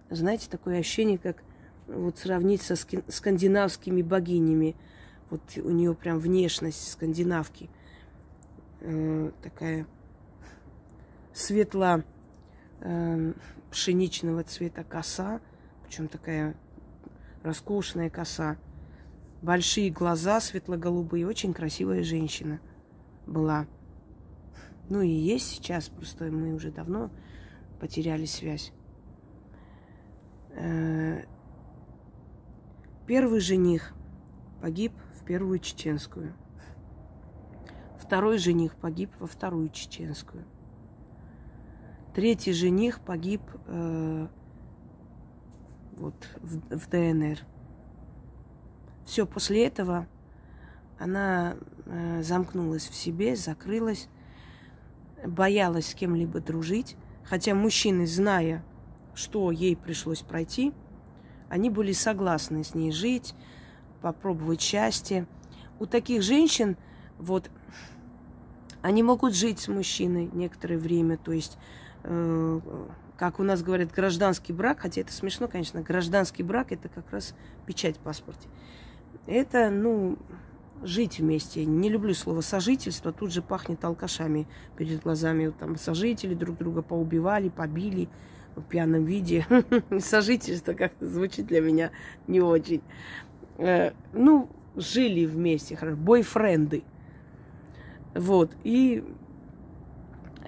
Знаете, 0.10 0.50
такое 0.50 0.80
ощущение, 0.80 1.18
как 1.18 1.44
вот 1.88 2.18
сравнить 2.18 2.62
со 2.62 2.76
скандинавскими 2.76 4.02
богинями. 4.02 4.76
Вот 5.30 5.42
у 5.58 5.70
нее 5.70 5.94
прям 5.94 6.20
внешность 6.20 6.92
скандинавки. 6.92 7.70
Э, 8.82 9.32
такая 9.42 9.86
светло 11.34 12.04
э, 12.82 13.34
пшеничного 13.72 14.44
цвета 14.44 14.84
коса, 14.84 15.42
причем 15.86 16.08
такая 16.08 16.56
роскошная 17.44 18.10
коса. 18.10 18.58
Большие 19.42 19.92
глаза, 19.92 20.40
светло-голубые, 20.40 21.28
очень 21.28 21.54
красивая 21.54 22.04
женщина 22.04 22.60
была. 23.26 23.68
Ну 24.90 25.02
и 25.02 25.10
есть 25.10 25.48
сейчас, 25.48 25.90
просто 25.90 26.26
мы 26.26 26.54
уже 26.54 26.72
давно 26.72 27.12
потеряли 27.80 28.26
связь. 28.26 28.72
Э, 30.52 31.24
первый 33.06 33.42
жених 33.42 33.94
погиб 34.62 34.94
первую 35.28 35.60
чеченскую. 35.60 36.34
Второй 38.00 38.38
жених 38.38 38.76
погиб 38.76 39.12
во 39.20 39.28
вторую 39.28 39.70
чеченскую. 39.70 40.46
Третий 42.16 42.54
жених 42.54 43.02
погиб 43.02 43.42
э, 43.66 44.28
вот 45.98 46.16
в, 46.42 46.78
в 46.78 46.90
ДНР. 46.90 47.40
Все, 49.06 49.26
после 49.26 49.68
этого 49.68 50.08
она 50.98 51.58
э, 51.86 52.24
замкнулась 52.24 52.88
в 52.88 52.96
себе, 52.96 53.36
закрылась, 53.36 54.08
боялась 55.26 55.92
с 55.92 55.94
кем-либо 55.94 56.40
дружить. 56.40 56.96
Хотя 57.26 57.54
мужчины, 57.54 58.08
зная, 58.08 58.64
что 59.14 59.52
ей 59.52 59.76
пришлось 59.76 60.22
пройти, 60.22 60.74
они 61.50 61.70
были 61.70 61.92
согласны 61.92 62.64
с 62.64 62.74
ней 62.74 62.92
жить, 62.92 63.36
попробовать 64.02 64.62
счастье. 64.62 65.28
У 65.80 65.86
таких 65.86 66.22
женщин, 66.22 66.78
вот, 67.18 67.50
они 68.82 69.04
могут 69.04 69.36
жить 69.36 69.60
с 69.60 69.68
мужчиной 69.68 70.30
некоторое 70.34 70.78
время, 70.78 71.18
то 71.18 71.32
есть 71.32 71.58
Э, 72.04 72.60
как 73.18 73.40
у 73.40 73.44
нас 73.44 73.64
говорят, 73.64 73.92
гражданский 73.92 74.54
брак, 74.54 74.80
хотя 74.82 75.02
это 75.02 75.12
смешно, 75.12 75.48
конечно, 75.48 75.82
гражданский 75.82 76.44
брак 76.44 76.72
это 76.72 76.88
как 76.88 77.12
раз 77.12 77.34
печать 77.66 77.98
в 77.98 78.00
паспорте. 78.00 78.48
Это, 79.26 79.70
ну, 79.72 80.18
жить 80.84 81.20
вместе. 81.20 81.66
Не 81.66 81.90
люблю 81.90 82.14
слово 82.14 82.42
сожительство, 82.42 83.12
тут 83.12 83.34
же 83.34 83.42
пахнет 83.42 83.84
алкашами 83.84 84.48
перед 84.78 85.02
глазами. 85.02 85.48
Вот 85.48 85.58
там 85.58 85.78
сожители 85.78 86.36
друг 86.36 86.58
друга 86.58 86.82
поубивали, 86.82 87.50
побили 87.50 88.08
в 88.56 88.62
пьяном 88.62 89.04
виде. 89.04 89.46
Сожительство 90.00 90.74
как-то 90.74 91.08
звучит 91.08 91.48
для 91.48 91.62
меня 91.62 91.92
не 92.28 92.40
очень. 92.40 92.82
Э, 93.58 93.92
ну, 94.14 94.50
жили 94.76 95.26
вместе, 95.26 95.78
бойфренды. 95.96 96.84
Вот, 98.14 98.52
и 98.64 99.04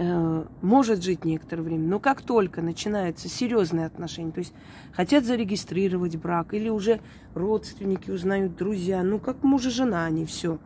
Э, 0.01 0.46
может 0.62 1.04
жить 1.04 1.25
некоторое 1.25 1.62
время, 1.62 1.86
но 1.86 2.00
как 2.00 2.22
только 2.22 2.62
начинаются 2.62 3.28
серьезные 3.28 3.86
отношения, 3.86 4.32
то 4.32 4.39
есть 4.39 4.54
хотят 4.94 5.25
зарегистрировать 5.25 6.16
брак, 6.16 6.54
или 6.54 6.70
уже 6.70 7.01
родственники 7.36 8.10
узнают, 8.10 8.56
друзья, 8.56 9.04
ну 9.04 9.20
как 9.20 9.44
муж 9.44 9.66
и 9.66 9.70
жена 9.70 10.05
они 10.05 10.25
все. 10.25 10.57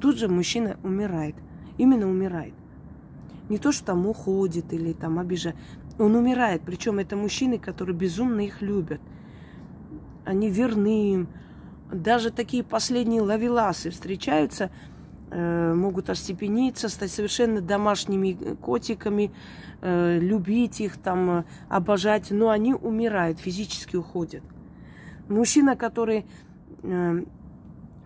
Тут 0.00 0.18
же 0.18 0.26
мужчина 0.26 0.78
умирает. 0.82 1.36
Именно 1.78 2.10
умирает. 2.10 2.54
Не 3.48 3.58
то, 3.58 3.70
что 3.70 3.84
там 3.84 4.04
уходит 4.08 4.72
или 4.72 4.92
там 4.94 5.20
обижает. 5.20 5.54
Он 5.96 6.16
умирает. 6.16 6.62
Причем 6.66 6.98
это 6.98 7.14
мужчины, 7.14 7.56
которые 7.56 7.94
безумно 7.94 8.40
их 8.40 8.62
любят. 8.62 9.00
Они 10.24 10.50
верны 10.50 11.12
им. 11.12 11.28
Даже 11.92 12.30
такие 12.30 12.64
последние 12.64 13.22
лавеласы 13.22 13.90
встречаются– 13.90 14.70
Э, 15.34 15.72
могут 15.72 16.10
остепениться, 16.10 16.90
стать 16.90 17.10
совершенно 17.10 17.62
домашними 17.62 18.54
котиками, 18.56 19.32
э, 19.80 20.18
любить 20.18 20.82
их, 20.82 20.98
там, 20.98 21.30
э, 21.30 21.44
обожать, 21.70 22.30
но 22.30 22.50
они 22.50 22.74
умирают, 22.74 23.38
физически 23.40 23.96
уходят. 23.96 24.42
Мужчина, 25.28 25.76
который 25.76 26.26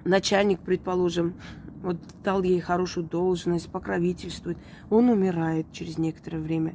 начальник, 0.05 0.61
предположим, 0.61 1.35
вот 1.83 1.97
дал 2.23 2.43
ей 2.43 2.61
хорошую 2.61 3.07
должность, 3.07 3.71
покровительствует, 3.71 4.59
он 4.91 5.09
умирает 5.09 5.73
через 5.73 5.97
некоторое 5.97 6.39
время. 6.39 6.75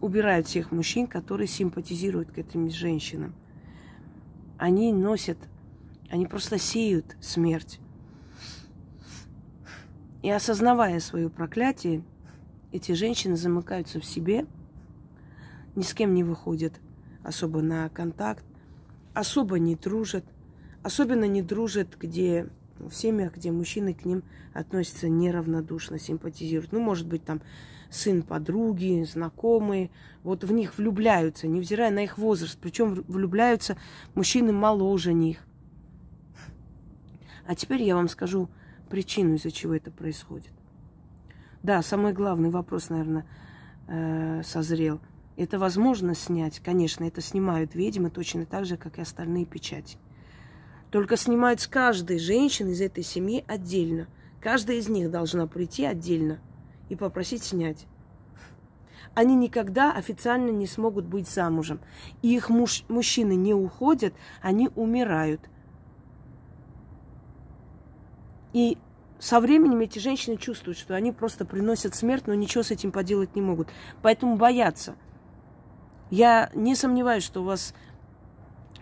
Убирают 0.00 0.46
всех 0.46 0.70
мужчин, 0.70 1.08
которые 1.08 1.48
симпатизируют 1.48 2.30
к 2.30 2.38
этим 2.38 2.70
женщинам. 2.70 3.34
Они 4.60 4.92
носят, 4.92 5.38
они 6.10 6.26
просто 6.26 6.58
сеют 6.58 7.16
смерть. 7.22 7.80
И 10.20 10.28
осознавая 10.30 11.00
свое 11.00 11.30
проклятие, 11.30 12.04
эти 12.70 12.92
женщины 12.92 13.38
замыкаются 13.38 14.00
в 14.00 14.04
себе, 14.04 14.44
ни 15.76 15.80
с 15.80 15.94
кем 15.94 16.12
не 16.12 16.24
выходят 16.24 16.74
особо 17.24 17.62
на 17.62 17.88
контакт, 17.88 18.44
особо 19.14 19.58
не 19.58 19.76
дружат, 19.76 20.26
особенно 20.82 21.24
не 21.24 21.40
дружат, 21.40 21.96
где 21.98 22.46
в 22.78 22.92
семьях, 22.92 23.36
где 23.36 23.52
мужчины 23.52 23.94
к 23.94 24.04
ним 24.04 24.22
относятся 24.52 25.08
неравнодушно, 25.08 25.98
симпатизируют. 25.98 26.72
Ну, 26.72 26.80
может 26.80 27.06
быть, 27.06 27.24
там 27.24 27.40
сын 27.90 28.22
подруги, 28.22 29.04
знакомые, 29.04 29.90
вот 30.22 30.44
в 30.44 30.52
них 30.52 30.78
влюбляются, 30.78 31.48
невзирая 31.48 31.90
на 31.90 32.04
их 32.04 32.18
возраст. 32.18 32.58
Причем 32.60 33.04
влюбляются 33.08 33.76
мужчины 34.14 34.52
моложе 34.52 35.12
них. 35.12 35.38
А 37.46 37.54
теперь 37.54 37.82
я 37.82 37.96
вам 37.96 38.08
скажу 38.08 38.48
причину, 38.88 39.34
из-за 39.34 39.50
чего 39.50 39.74
это 39.74 39.90
происходит. 39.90 40.52
Да, 41.62 41.82
самый 41.82 42.12
главный 42.12 42.50
вопрос, 42.50 42.88
наверное, 42.88 43.26
э, 43.88 44.42
созрел. 44.44 45.00
Это 45.36 45.58
возможно 45.58 46.14
снять? 46.14 46.60
Конечно, 46.60 47.04
это 47.04 47.20
снимают 47.20 47.74
ведьмы 47.74 48.10
точно 48.10 48.46
так 48.46 48.66
же, 48.66 48.76
как 48.76 48.98
и 48.98 49.02
остальные 49.02 49.46
печати. 49.46 49.98
Только 50.90 51.16
снимают 51.16 51.60
с 51.60 51.66
каждой 51.66 52.18
женщины 52.18 52.70
из 52.70 52.80
этой 52.80 53.02
семьи 53.02 53.44
отдельно. 53.46 54.06
Каждая 54.40 54.76
из 54.76 54.88
них 54.88 55.10
должна 55.10 55.46
прийти 55.46 55.84
отдельно 55.84 56.40
и 56.90 56.96
попросить 56.96 57.42
снять. 57.42 57.86
Они 59.14 59.34
никогда 59.34 59.92
официально 59.92 60.50
не 60.50 60.66
смогут 60.66 61.06
быть 61.06 61.28
замужем. 61.28 61.80
И 62.20 62.34
их 62.34 62.50
муж, 62.50 62.84
мужчины 62.88 63.34
не 63.34 63.54
уходят, 63.54 64.12
они 64.42 64.68
умирают– 64.74 65.40
и 68.52 68.78
со 69.18 69.40
временем 69.40 69.80
эти 69.80 69.98
женщины 69.98 70.36
чувствуют, 70.36 70.78
что 70.78 70.94
они 70.94 71.12
просто 71.12 71.44
приносят 71.44 71.94
смерть, 71.94 72.26
но 72.26 72.34
ничего 72.34 72.62
с 72.62 72.70
этим 72.70 72.90
поделать 72.90 73.34
не 73.36 73.42
могут. 73.42 73.68
Поэтому 74.02 74.36
боятся. 74.36 74.96
Я 76.10 76.50
не 76.54 76.74
сомневаюсь, 76.74 77.22
что 77.22 77.42
у 77.42 77.44
вас 77.44 77.74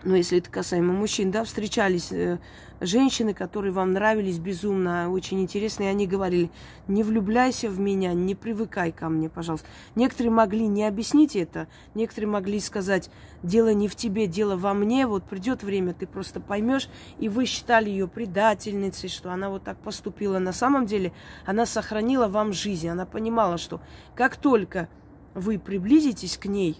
ну, 0.03 0.15
если 0.15 0.37
это 0.37 0.49
касаемо 0.49 0.93
мужчин, 0.93 1.29
да, 1.29 1.43
встречались 1.43 2.11
э, 2.11 2.39
женщины, 2.79 3.33
которые 3.33 3.73
вам 3.73 3.91
нравились 3.91 4.39
безумно, 4.39 5.11
очень 5.11 5.41
интересные, 5.41 5.89
они 5.89 6.07
говорили, 6.07 6.51
не 6.87 7.03
влюбляйся 7.03 7.69
в 7.69 7.79
меня, 7.79 8.13
не 8.13 8.33
привыкай 8.33 8.93
ко 8.93 9.09
мне, 9.09 9.29
пожалуйста. 9.29 9.67
Некоторые 9.95 10.31
могли 10.31 10.67
не 10.67 10.85
объяснить 10.85 11.35
это, 11.35 11.67
некоторые 11.95 12.29
могли 12.29 12.61
сказать, 12.61 13.09
дело 13.43 13.73
не 13.73 13.89
в 13.89 13.95
тебе, 13.95 14.27
дело 14.27 14.55
во 14.55 14.73
мне, 14.73 15.05
вот 15.05 15.25
придет 15.25 15.63
время, 15.63 15.93
ты 15.93 16.07
просто 16.07 16.39
поймешь, 16.39 16.87
и 17.19 17.27
вы 17.27 17.45
считали 17.45 17.89
ее 17.89 18.07
предательницей, 18.07 19.09
что 19.09 19.31
она 19.31 19.49
вот 19.49 19.65
так 19.65 19.77
поступила. 19.79 20.39
На 20.39 20.53
самом 20.53 20.85
деле 20.85 21.11
она 21.45 21.65
сохранила 21.65 22.27
вам 22.27 22.53
жизнь, 22.53 22.87
она 22.87 23.05
понимала, 23.05 23.57
что 23.57 23.81
как 24.15 24.37
только 24.37 24.87
вы 25.33 25.59
приблизитесь 25.59 26.37
к 26.37 26.45
ней, 26.45 26.77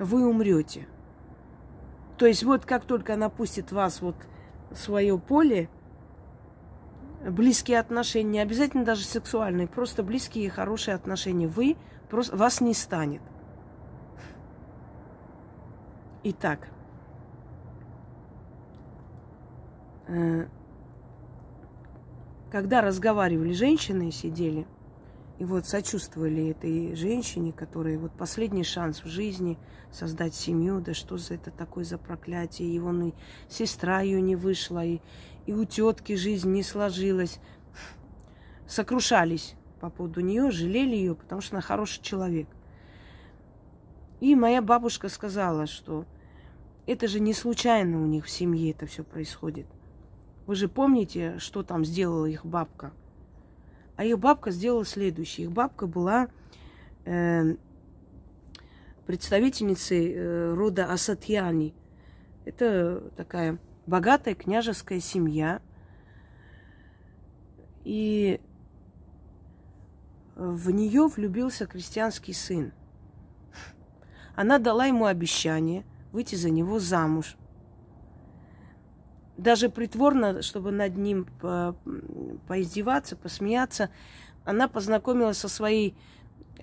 вы 0.00 0.26
умрете. 0.26 0.88
То 2.20 2.26
есть 2.26 2.42
вот 2.42 2.66
как 2.66 2.84
только 2.84 3.14
она 3.14 3.30
пустит 3.30 3.72
вас 3.72 4.02
вот 4.02 4.14
в 4.70 4.76
свое 4.76 5.18
поле, 5.18 5.70
близкие 7.26 7.78
отношения, 7.78 8.30
не 8.30 8.40
обязательно 8.40 8.84
даже 8.84 9.04
сексуальные, 9.04 9.66
просто 9.66 10.02
близкие 10.02 10.44
и 10.44 10.48
хорошие 10.50 10.96
отношения, 10.96 11.46
вы 11.48 11.78
просто 12.10 12.36
вас 12.36 12.60
не 12.60 12.74
станет. 12.74 13.22
Итак, 16.22 16.68
э, 20.08 20.44
когда 22.52 22.82
разговаривали 22.82 23.54
женщины, 23.54 24.10
сидели, 24.10 24.66
И 25.40 25.44
вот 25.44 25.64
сочувствовали 25.64 26.50
этой 26.50 26.94
женщине, 26.94 27.50
которая 27.50 27.98
вот 27.98 28.12
последний 28.12 28.62
шанс 28.62 29.02
в 29.02 29.06
жизни 29.06 29.56
создать 29.90 30.34
семью, 30.34 30.82
да 30.82 30.92
что 30.92 31.16
за 31.16 31.32
это 31.32 31.50
такое 31.50 31.82
за 31.82 31.96
проклятие, 31.96 32.68
и 32.68 32.78
вон 32.78 33.04
и 33.04 33.14
сестра 33.48 34.02
ее 34.02 34.20
не 34.20 34.36
вышла, 34.36 34.84
и, 34.84 35.00
и 35.46 35.54
у 35.54 35.64
тетки 35.64 36.14
жизнь 36.14 36.52
не 36.52 36.62
сложилась. 36.62 37.40
Сокрушались 38.68 39.54
по 39.80 39.88
поводу 39.88 40.20
нее, 40.20 40.50
жалели 40.50 40.94
ее, 40.94 41.14
потому 41.14 41.40
что 41.40 41.56
она 41.56 41.62
хороший 41.62 42.02
человек. 42.02 42.48
И 44.20 44.34
моя 44.34 44.60
бабушка 44.60 45.08
сказала, 45.08 45.66
что 45.66 46.04
это 46.86 47.08
же 47.08 47.18
не 47.18 47.32
случайно 47.32 48.02
у 48.02 48.06
них 48.06 48.26
в 48.26 48.30
семье 48.30 48.72
это 48.72 48.84
все 48.84 49.04
происходит. 49.04 49.66
Вы 50.46 50.54
же 50.54 50.68
помните, 50.68 51.38
что 51.38 51.62
там 51.62 51.82
сделала 51.86 52.26
их 52.26 52.44
бабка? 52.44 52.92
А 54.00 54.04
их 54.04 54.18
бабка 54.18 54.50
сделала 54.50 54.86
следующее. 54.86 55.44
Их 55.46 55.52
бабка 55.52 55.86
была 55.86 56.28
э, 57.04 57.54
представительницей 59.04 60.14
э, 60.14 60.54
рода 60.54 60.90
Асатьяни. 60.90 61.74
Это 62.46 63.02
такая 63.14 63.58
богатая 63.84 64.34
княжеская 64.34 65.00
семья. 65.00 65.60
И 67.84 68.40
в 70.34 70.70
нее 70.70 71.06
влюбился 71.06 71.66
крестьянский 71.66 72.32
сын. 72.32 72.72
Она 74.34 74.58
дала 74.58 74.86
ему 74.86 75.04
обещание 75.04 75.84
выйти 76.10 76.36
за 76.36 76.48
него 76.48 76.78
замуж. 76.78 77.36
Даже 79.40 79.70
притворно, 79.70 80.42
чтобы 80.42 80.70
над 80.70 80.98
ним 80.98 81.26
по 81.40 81.74
поиздеваться, 82.46 83.16
посмеяться, 83.16 83.88
она 84.44 84.68
познакомилась 84.68 85.38
со 85.38 85.48
своей 85.48 85.96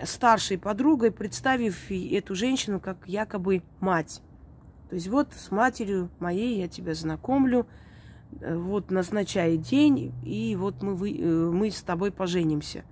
старшей 0.03 0.59
подругой, 0.59 1.09
представив 1.09 1.89
эту 1.89 2.35
женщину 2.35 2.79
как 2.79 2.97
якобы 3.07 3.63
мать. 3.79 4.21
То 4.89 4.95
есть 4.95 5.07
вот 5.07 5.29
с 5.33 5.49
матерью 5.49 6.11
моей 6.19 6.59
я 6.59 6.67
тебя 6.67 6.93
знакомлю, 6.93 7.65
э, 8.41 8.55
вот 8.55 8.91
назначай 8.91 9.57
день, 9.57 10.13
и 10.23 10.55
вот 10.55 10.83
мы, 10.83 10.93
вы, 10.93 11.17
э, 11.17 11.25
мы 11.25 11.71
с 11.71 11.81
тобой 11.81 12.11
поженимся. 12.11 12.83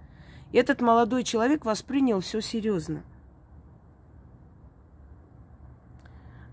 Этот 0.52 0.82
молодой 0.82 1.24
человек 1.24 1.64
воспринял 1.64 2.22
все 2.22 2.42
серьезно– 2.42 3.04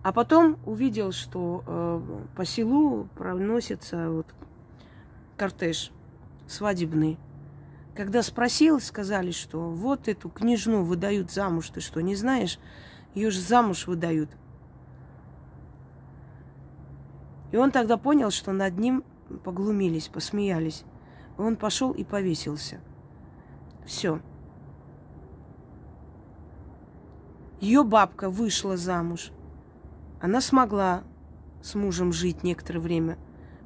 А 0.02 0.12
потом 0.12 0.58
увидел, 0.66 1.12
что 1.12 1.62
э, 1.64 2.00
по 2.34 2.44
селу 2.44 3.08
проносится 3.14 4.10
вот 4.10 4.26
кортеж 5.36 5.92
свадебный. 6.48 7.18
Когда 7.94 8.22
спросил, 8.22 8.80
сказали, 8.80 9.30
что 9.30 9.70
вот 9.70 10.08
эту 10.08 10.28
княжну 10.28 10.82
выдают 10.82 11.30
замуж. 11.30 11.70
Ты 11.70 11.80
что, 11.80 12.00
не 12.00 12.16
знаешь? 12.16 12.58
Ее 13.14 13.30
же 13.30 13.40
замуж 13.40 13.86
выдают. 13.86 14.30
И 17.52 17.56
он 17.56 17.70
тогда 17.70 17.96
понял, 17.96 18.30
что 18.30 18.52
над 18.52 18.78
ним 18.78 19.04
поглумились, 19.44 20.08
посмеялись. 20.08 20.84
Он 21.38 21.54
пошел 21.54 21.92
и 21.92 22.02
повесился. 22.02 22.80
Все. 23.86 24.20
Ее 27.60 27.84
бабка 27.84 28.30
вышла 28.30 28.76
замуж– 28.76 29.30
она 30.22 30.40
смогла 30.40 31.02
с 31.62 31.74
мужем 31.74 32.12
жить 32.12 32.44
некоторое 32.44 32.78
время. 32.78 33.18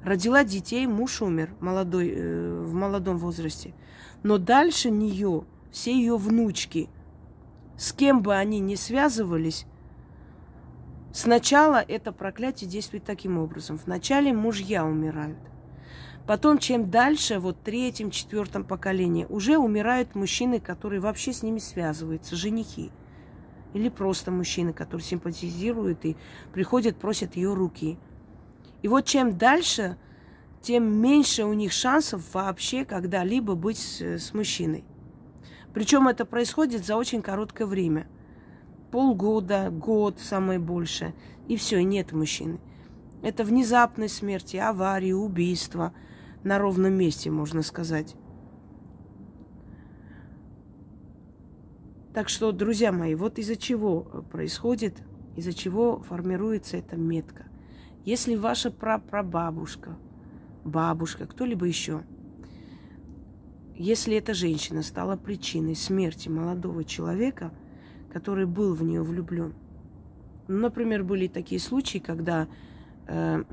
Родила 0.02 0.42
детей, 0.42 0.86
муж 0.86 1.20
умер 1.20 1.50
молодой, 1.60 2.10
э, 2.16 2.62
в 2.64 2.72
молодом 2.72 3.18
возрасте. 3.18 3.74
Но 4.22 4.38
дальше 4.38 4.90
нее, 4.90 5.44
все 5.70 5.94
ее 5.94 6.16
внучки, 6.16 6.88
с 7.76 7.92
кем 7.92 8.22
бы 8.22 8.34
они 8.34 8.58
ни 8.58 8.74
связывались, 8.74 9.66
сначала 11.12 11.76
это 11.76 12.10
проклятие 12.10 12.70
действует 12.70 13.04
таким 13.04 13.36
образом. 13.36 13.78
Вначале 13.84 14.32
мужья 14.32 14.86
умирают. 14.86 15.38
Потом, 16.26 16.56
чем 16.56 16.90
дальше, 16.90 17.38
вот 17.38 17.60
третьем, 17.62 18.10
четвертом 18.10 18.64
поколении, 18.64 19.26
уже 19.28 19.58
умирают 19.58 20.14
мужчины, 20.14 20.58
которые 20.58 21.00
вообще 21.00 21.34
с 21.34 21.42
ними 21.42 21.58
связываются, 21.58 22.34
женихи. 22.34 22.90
Или 23.74 23.88
просто 23.88 24.30
мужчины, 24.30 24.72
которые 24.72 25.04
симпатизируют 25.04 26.04
и 26.04 26.16
приходят, 26.52 26.96
просят 26.96 27.36
ее 27.36 27.52
руки. 27.52 27.98
И 28.82 28.88
вот 28.88 29.04
чем 29.04 29.36
дальше, 29.36 29.96
тем 30.62 31.00
меньше 31.00 31.44
у 31.44 31.52
них 31.52 31.72
шансов 31.72 32.22
вообще 32.32 32.84
когда-либо 32.84 33.54
быть 33.54 33.78
с, 33.78 34.32
мужчиной. 34.34 34.84
Причем 35.74 36.08
это 36.08 36.24
происходит 36.24 36.84
за 36.84 36.96
очень 36.96 37.22
короткое 37.22 37.66
время. 37.66 38.08
Полгода, 38.90 39.70
год 39.70 40.18
самое 40.20 40.58
больше. 40.58 41.14
И 41.48 41.56
все, 41.56 41.78
и 41.78 41.84
нет 41.84 42.12
мужчины. 42.12 42.58
Это 43.22 43.44
внезапной 43.44 44.08
смерти, 44.08 44.56
аварии, 44.56 45.12
убийства 45.12 45.92
на 46.44 46.58
ровном 46.58 46.94
месте, 46.94 47.30
можно 47.30 47.62
сказать. 47.62 48.14
Так 52.16 52.30
что, 52.30 52.50
друзья 52.50 52.92
мои, 52.92 53.14
вот 53.14 53.38
из-за 53.38 53.56
чего 53.56 54.10
э, 54.10 54.22
происходит, 54.22 55.02
из-за 55.36 55.52
чего 55.52 56.00
формируется 56.00 56.78
эта 56.78 56.96
метка. 56.96 57.44
Если 58.06 58.36
ваша 58.36 58.70
прапрабабушка, 58.70 59.98
бабушка, 60.64 61.26
кто-либо 61.26 61.66
еще, 61.66 62.04
если 63.74 64.16
эта 64.16 64.32
женщина 64.32 64.82
стала 64.82 65.18
причиной 65.18 65.76
смерти 65.76 66.30
молодого 66.30 66.84
человека, 66.84 67.52
который 68.10 68.46
был 68.46 68.72
в 68.72 68.82
нее 68.82 69.02
влюблен, 69.02 69.52
например, 70.48 71.04
были 71.04 71.26
такие 71.28 71.60
случаи, 71.60 71.98
когда 71.98 72.48
э, 73.08 73.44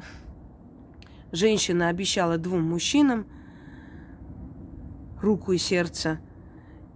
женщина 1.33 1.89
обещала 1.89 2.37
двум 2.37 2.61
мужчинам 2.63 3.25
руку 5.21 5.51
и 5.51 5.57
сердце– 5.57 6.21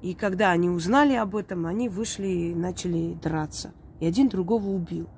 и 0.02 0.14
когда 0.14 0.52
они 0.52 0.70
узнали 0.70 1.14
об 1.14 1.36
этом, 1.36 1.66
они 1.66 1.90
вышли 1.90 2.28
и 2.28 2.56
начали 2.56 3.14
драться. 3.16 3.72
И 4.00 4.06
один 4.06 4.30
другого 4.30 4.68
убил. 4.68 5.10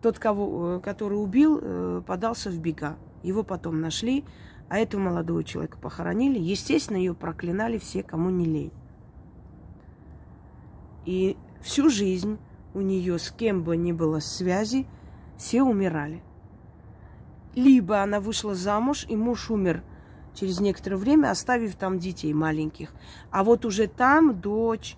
Тот, 0.00 0.18
кого, 0.18 0.76
э, 0.76 0.80
который 0.80 1.14
убил, 1.14 1.58
э, 1.62 2.02
подался 2.04 2.50
в 2.50 2.58
бега. 2.58 2.96
Его 3.22 3.44
потом 3.44 3.80
нашли, 3.80 4.24
а 4.68 4.78
этого 4.78 5.00
молодого 5.00 5.44
человека 5.44 5.78
похоронили. 5.78 6.38
Естественно, 6.38 6.96
ее 6.96 7.14
проклинали 7.14 7.78
все, 7.78 8.02
кому 8.02 8.30
не 8.30 8.46
лень. 8.46 8.72
И 11.04 11.36
всю 11.60 11.88
жизнь 11.88 12.38
у 12.74 12.80
нее 12.80 13.18
с 13.18 13.30
кем 13.30 13.62
бы 13.62 13.76
ни 13.76 13.92
было 13.92 14.18
связи, 14.18 14.86
все 15.36 15.62
умирали. 15.62 16.22
Либо 17.54 18.02
она 18.02 18.18
вышла 18.20 18.54
замуж, 18.54 19.06
и 19.08 19.14
муж 19.14 19.50
умер 19.50 19.84
через 20.34 20.60
некоторое 20.60 20.96
время, 20.96 21.30
оставив 21.30 21.76
там 21.76 21.98
детей 21.98 22.32
маленьких. 22.32 22.92
А 23.30 23.44
вот 23.44 23.64
уже 23.64 23.86
там 23.86 24.40
дочь, 24.40 24.96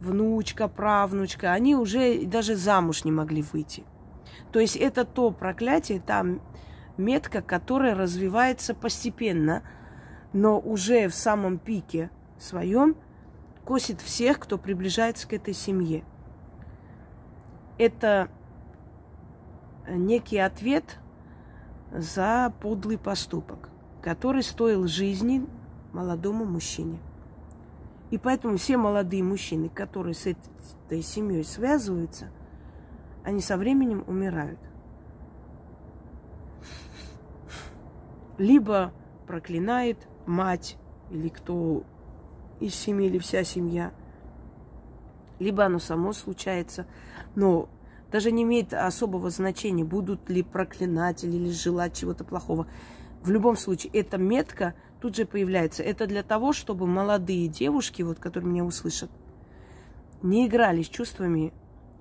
внучка, 0.00 0.68
правнучка, 0.68 1.52
они 1.52 1.76
уже 1.76 2.24
даже 2.26 2.56
замуж 2.56 3.04
не 3.04 3.12
могли 3.12 3.42
выйти. 3.42 3.84
То 4.50 4.58
есть 4.58 4.76
это 4.76 5.04
то 5.04 5.30
проклятие, 5.30 6.00
та 6.00 6.24
метка, 6.96 7.42
которая 7.42 7.94
развивается 7.94 8.74
постепенно, 8.74 9.62
но 10.32 10.58
уже 10.58 11.08
в 11.08 11.14
самом 11.14 11.58
пике 11.58 12.10
своем 12.38 12.96
косит 13.64 14.00
всех, 14.00 14.40
кто 14.40 14.58
приближается 14.58 15.28
к 15.28 15.32
этой 15.32 15.54
семье. 15.54 16.04
Это 17.78 18.28
некий 19.88 20.38
ответ 20.38 20.98
за 21.92 22.52
подлый 22.60 22.98
поступок 22.98 23.71
который 24.02 24.42
стоил 24.42 24.86
жизни 24.86 25.46
молодому 25.92 26.44
мужчине. 26.44 26.98
И 28.10 28.18
поэтому 28.18 28.58
все 28.58 28.76
молодые 28.76 29.22
мужчины, 29.22 29.68
которые 29.68 30.14
с 30.14 30.26
этой 30.26 31.02
семьей 31.02 31.44
связываются, 31.44 32.28
они 33.24 33.40
со 33.40 33.56
временем 33.56 34.04
умирают. 34.06 34.58
Либо 38.36 38.92
проклинает 39.26 39.96
мать 40.26 40.76
или 41.10 41.28
кто 41.28 41.84
из 42.60 42.74
семьи, 42.74 43.06
или 43.06 43.18
вся 43.18 43.44
семья, 43.44 43.92
либо 45.38 45.64
оно 45.64 45.78
само 45.78 46.12
случается. 46.12 46.86
Но 47.34 47.68
даже 48.10 48.30
не 48.30 48.42
имеет 48.42 48.74
особого 48.74 49.30
значения, 49.30 49.84
будут 49.84 50.28
ли 50.28 50.42
проклинать 50.42 51.24
или 51.24 51.50
желать 51.50 51.96
чего-то 51.96 52.24
плохого. 52.24 52.66
В 53.22 53.30
любом 53.30 53.56
случае, 53.56 53.92
эта 53.92 54.18
метка 54.18 54.74
тут 55.00 55.16
же 55.16 55.26
появляется. 55.26 55.82
Это 55.82 56.06
для 56.06 56.22
того, 56.22 56.52
чтобы 56.52 56.86
молодые 56.86 57.46
девушки, 57.46 58.02
вот, 58.02 58.18
которые 58.18 58.50
меня 58.50 58.64
услышат, 58.64 59.10
не 60.22 60.46
играли 60.46 60.82
с 60.82 60.88
чувствами 60.88 61.52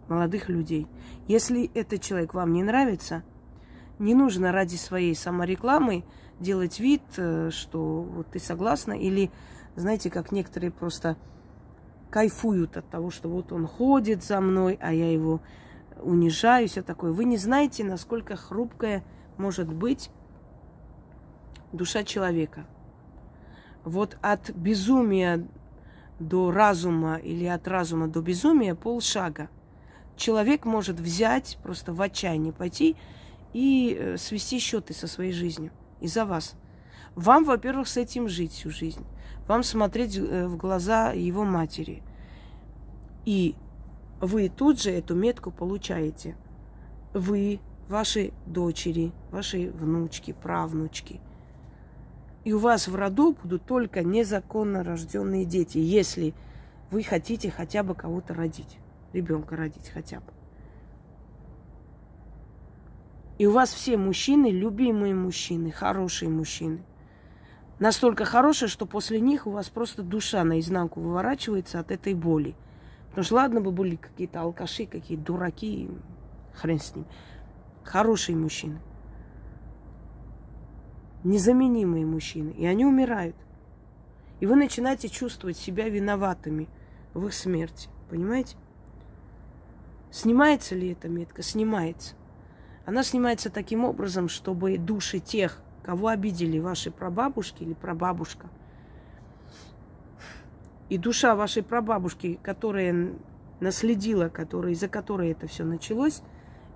молодых 0.08 0.50
людей. 0.50 0.88
Если 1.28 1.72
этот 1.74 2.02
человек 2.02 2.34
вам 2.34 2.54
не 2.54 2.64
нравится, 2.64 3.24
не 4.00 4.16
нужно 4.16 4.52
ради 4.52 4.76
своей 4.76 5.16
саморекламы 5.16 6.04
делать 6.40 6.80
вид, 6.80 7.04
э, 7.18 7.52
что 7.52 8.02
вот 8.02 8.28
ты 8.32 8.40
согласна, 8.40 8.94
или 8.94 9.32
знаете, 9.76 10.10
как 10.10 10.32
некоторые 10.32 10.72
просто 10.72 11.18
кайфуют 12.10 12.78
от 12.78 12.90
того, 12.90 13.12
что 13.12 13.30
вот 13.30 13.52
он 13.52 13.68
ходит 13.68 14.24
за 14.24 14.42
мной, 14.42 14.78
а 14.82 14.92
я 14.92 15.12
его 15.12 15.40
унижаю, 16.02 16.68
все 16.68 16.82
такое. 16.82 17.12
Вы 17.12 17.26
не 17.26 17.38
знаете, 17.38 17.84
насколько 17.84 18.36
хрупкая 18.36 19.04
может 19.38 19.72
быть 19.72 20.10
душа 21.72 22.04
человека. 22.04 22.66
Вот 23.84 24.18
от 24.22 24.52
безумия 24.52 25.48
до 26.20 26.52
разума 26.52 27.16
или 27.16 27.46
от 27.46 27.68
разума 27.68 28.08
до 28.08 28.22
безумия 28.22 28.76
полшага. 28.76 29.50
Человек 30.16 30.66
может 30.66 31.00
взять, 31.00 31.58
просто 31.64 31.94
в 31.94 32.02
отчаянии 32.02 32.52
пойти 32.52 32.96
и 33.54 33.98
э, 33.98 34.18
свести 34.18 34.60
счеты 34.60 34.94
со 34.94 35.08
своей 35.08 35.32
жизнью 35.32 35.72
из-за 36.00 36.26
вас. 36.26 36.56
Вам, 37.16 37.44
во-первых, 37.44 37.88
с 37.88 37.98
этим 37.98 38.30
жить 38.30 38.52
всю 38.52 38.70
жизнь. 38.70 39.06
Вам 39.48 39.64
смотреть 39.64 40.18
э, 40.18 40.48
в 40.48 40.58
глаза 40.58 41.12
его 41.12 41.44
матери. 41.44 42.04
И 43.26 43.56
вы 44.20 44.50
тут 44.50 44.82
же 44.82 44.92
эту 44.92 45.16
метку 45.16 45.52
получаете. 45.52 46.38
Вы, 47.14 47.60
ваши 47.90 48.32
дочери, 48.46 49.12
ваши 49.32 49.72
внучки, 49.72 50.34
правнучки. 50.34 51.20
И 52.44 52.54
у 52.54 52.60
вас 52.60 52.88
в 52.88 52.96
роду 52.96 53.34
будут 53.34 53.66
только 53.66 54.04
незаконно 54.04 54.84
рожденные 54.84 55.46
дети, 55.46 55.78
если 55.78 56.34
вы 56.90 57.04
хотите 57.04 57.52
хотя 57.52 57.84
бы 57.84 57.94
кого-то 57.94 58.34
родить, 58.34 58.78
ребенка 59.14 59.56
родить 59.56 59.90
хотя 59.90 60.20
бы. 60.20 60.34
И 63.38 63.46
у 63.46 63.52
вас 63.52 63.74
все 63.74 63.98
мужчины, 63.98 64.52
любимые 64.52 65.16
мужчины, 65.16 65.72
хорошие 65.72 66.30
мужчины. 66.30 66.84
Настолько 67.80 68.26
хорошие, 68.26 68.70
что 68.70 68.86
после 68.86 69.20
них 69.20 69.48
у 69.48 69.52
вас 69.52 69.70
просто 69.70 70.04
душа 70.04 70.44
наизнанку 70.44 71.00
выворачивается 71.00 71.80
от 71.80 71.90
этой 71.90 72.14
боли. 72.14 72.56
Потому 73.10 73.24
что 73.26 73.36
ладно 73.36 73.62
бы 73.62 73.72
были 73.72 73.96
какие-то 73.96 74.42
алкаши, 74.42 74.86
какие-то 74.86 75.24
дураки, 75.24 75.90
хрен 76.54 76.80
с 76.80 76.96
ним. 76.96 77.06
Хорошие 77.84 78.38
мужчины. 78.38 78.80
Незаменимые 81.24 82.06
мужчины. 82.06 82.52
И 82.52 82.66
они 82.66 82.86
умирают. 82.86 83.36
И 84.40 84.46
вы 84.46 84.56
начинаете 84.56 85.08
чувствовать 85.08 85.58
себя 85.58 85.88
виноватыми 85.88 86.68
в 87.14 87.28
их 87.28 87.34
смерти. 87.34 87.90
Понимаете? 88.10 88.58
Снимается 90.10 90.76
ли 90.76 90.92
эта 90.92 91.08
метка? 91.08 91.42
Снимается. 91.42 92.16
Она 92.86 93.04
снимается 93.04 93.50
таким 93.50 93.86
образом, 93.86 94.28
чтобы 94.28 94.78
души 94.78 95.20
тех, 95.20 95.62
кого 95.84 96.08
обидели 96.08 96.60
ваши 96.60 96.92
прабабушки 96.92 97.64
или 97.64 97.74
прабабушка, 97.74 98.50
и 100.90 100.98
душа 100.98 101.36
вашей 101.36 101.64
прабабушки, 101.64 102.38
которая 102.44 103.14
наследила, 103.62 104.28
которая, 104.28 104.74
из-за 104.74 104.90
которой 104.90 105.32
это 105.32 105.48
все 105.48 105.64
началось, 105.64 106.22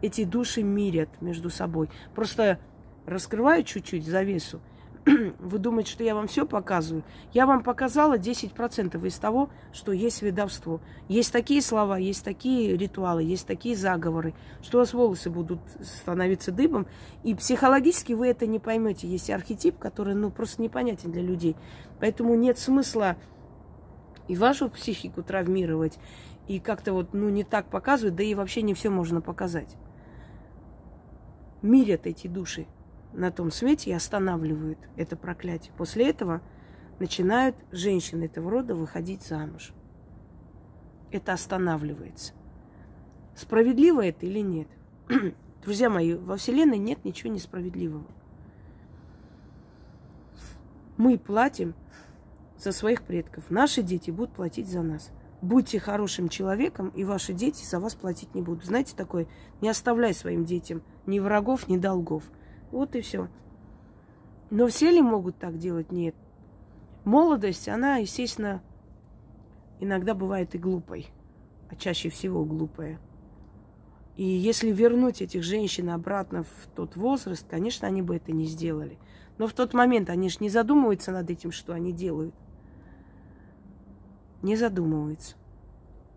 эти 0.01 0.23
души 0.23 0.63
мирят 0.63 1.09
между 1.21 1.49
собой. 1.49 1.89
Просто 2.13 2.59
раскрываю 3.05 3.63
чуть-чуть 3.63 4.05
завесу– 4.05 4.61
вы 5.39 5.59
думаете, 5.59 5.91
что 5.91 6.03
я 6.03 6.15
вам 6.15 6.27
все 6.27 6.45
показываю? 6.45 7.03
Я 7.31 7.45
вам 7.45 7.63
показала 7.63 8.17
10% 8.17 9.05
из 9.07 9.15
того, 9.17 9.49
что 9.71 9.91
есть 9.91 10.21
ведовство. 10.21 10.81
Есть 11.07 11.31
такие 11.31 11.61
слова, 11.61 11.97
есть 11.97 12.23
такие 12.23 12.75
ритуалы, 12.75 13.23
есть 13.23 13.45
такие 13.45 13.75
заговоры, 13.75 14.33
что 14.63 14.77
у 14.77 14.81
вас 14.81 14.93
волосы 14.93 15.29
будут 15.29 15.59
становиться 15.81 16.51
дыбом. 16.51 16.87
И 17.23 17.35
психологически 17.35 18.13
вы 18.13 18.27
это 18.27 18.47
не 18.47 18.59
поймете. 18.59 19.07
Есть 19.07 19.29
архетип, 19.29 19.77
который 19.77 20.15
ну, 20.15 20.31
просто 20.31 20.61
непонятен 20.61 21.11
для 21.11 21.21
людей. 21.21 21.55
Поэтому 21.99 22.33
нет 22.35 22.57
смысла 22.57 23.15
и 24.27 24.35
вашу 24.35 24.69
психику 24.69 25.21
травмировать, 25.21 25.99
и 26.47 26.59
как-то 26.59 26.93
вот 26.93 27.13
ну, 27.13 27.29
не 27.29 27.43
так 27.43 27.69
показывать, 27.69 28.15
да 28.15 28.23
и 28.23 28.33
вообще 28.33 28.63
не 28.63 28.73
все 28.73 28.89
можно 28.89 29.21
показать. 29.21 29.75
Мирят 31.61 32.07
эти 32.07 32.27
души 32.27 32.65
на 33.15 33.31
том 33.31 33.51
свете 33.51 33.91
и 33.91 33.93
останавливают 33.93 34.79
это 34.95 35.15
проклятие. 35.15 35.73
После 35.77 36.09
этого 36.09 36.41
начинают 36.99 37.55
женщины 37.71 38.25
этого 38.25 38.49
рода 38.51 38.75
выходить 38.75 39.23
замуж. 39.23 39.73
Это 41.11 41.33
останавливается. 41.33 42.33
Справедливо 43.35 44.05
это 44.05 44.25
или 44.25 44.39
нет? 44.39 44.67
Друзья 45.63 45.89
мои, 45.89 46.13
во 46.13 46.37
Вселенной 46.37 46.77
нет 46.77 47.03
ничего 47.03 47.31
несправедливого. 47.31 48.05
Мы 50.97 51.17
платим 51.17 51.73
за 52.57 52.71
своих 52.71 53.03
предков. 53.03 53.49
Наши 53.49 53.81
дети 53.81 54.11
будут 54.11 54.33
платить 54.33 54.69
за 54.69 54.81
нас. 54.81 55.11
Будьте 55.41 55.79
хорошим 55.79 56.29
человеком, 56.29 56.89
и 56.89 57.03
ваши 57.03 57.33
дети 57.33 57.65
за 57.65 57.79
вас 57.79 57.93
платить 57.93 58.33
не 58.33 58.41
будут. 58.41 58.65
Знаете 58.65 58.95
такое? 58.95 59.27
Не 59.61 59.69
оставляй 59.69 60.13
своим 60.13 60.45
детям 60.45 60.81
ни 61.05 61.19
врагов, 61.19 61.67
ни 61.67 61.77
долгов. 61.77 62.23
Вот 62.75 62.93
и 62.93 62.99
все. 62.99 63.29
Но 64.49 64.67
все 64.67 64.91
ли 64.91 65.01
могут 65.01 65.37
так 65.37 65.57
делать? 65.57 65.93
Нет. 65.93 66.13
Молодость, 67.05 67.69
она, 67.69 67.95
естественно, 67.97 68.61
иногда 69.79 70.13
бывает 70.13 70.55
и 70.55 70.57
глупой, 70.57 71.07
а 71.69 71.77
чаще 71.77 72.09
всего 72.09 72.43
глупая. 72.43 72.99
И 74.17 74.25
если 74.25 74.71
вернуть 74.71 75.21
этих 75.21 75.41
женщин 75.41 75.89
обратно 75.89 76.43
в 76.43 76.67
тот 76.75 76.97
возраст, 76.97 77.47
конечно, 77.49 77.87
они 77.87 78.01
бы 78.01 78.17
это 78.17 78.33
не 78.33 78.43
сделали. 78.43 78.97
Но 79.37 79.47
в 79.47 79.53
тот 79.53 79.73
момент 79.73 80.09
они 80.09 80.27
же 80.27 80.39
не 80.41 80.49
задумываются 80.49 81.13
над 81.13 81.29
этим, 81.29 81.53
что 81.53 81.71
они 81.71 81.93
делают. 81.93 82.35
Не 84.41 84.57
задумываются. 84.57 85.37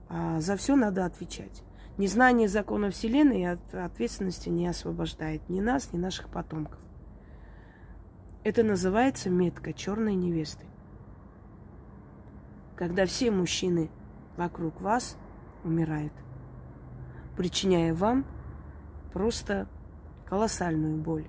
А 0.09 0.41
за 0.41 0.57
все 0.57 0.75
надо 0.75 1.05
отвечать. 1.05 1.63
Незнание 1.99 2.47
закона 2.47 2.91
Вселенной 2.91 3.45
от 3.51 3.75
ответственности 3.75 4.49
не 4.49 4.69
освобождает 4.69 5.49
ни 5.49 5.61
нас, 5.61 5.93
ни 5.93 5.99
наших 5.99 6.29
потомков. 6.29 6.79
Это 8.45 8.63
называется 8.63 9.31
метка 9.31 9.73
черной 9.73 10.15
невесты. 10.15 10.65
Когда 12.77 13.05
все 13.05 13.33
мужчины 13.33 13.91
вокруг 14.37 14.81
вас 14.81 15.17
умирают, 15.65 16.13
причиняя 17.37 17.93
вам 17.93 18.25
просто 19.13 19.67
колоссальную 20.25 20.97
боль. 20.97 21.27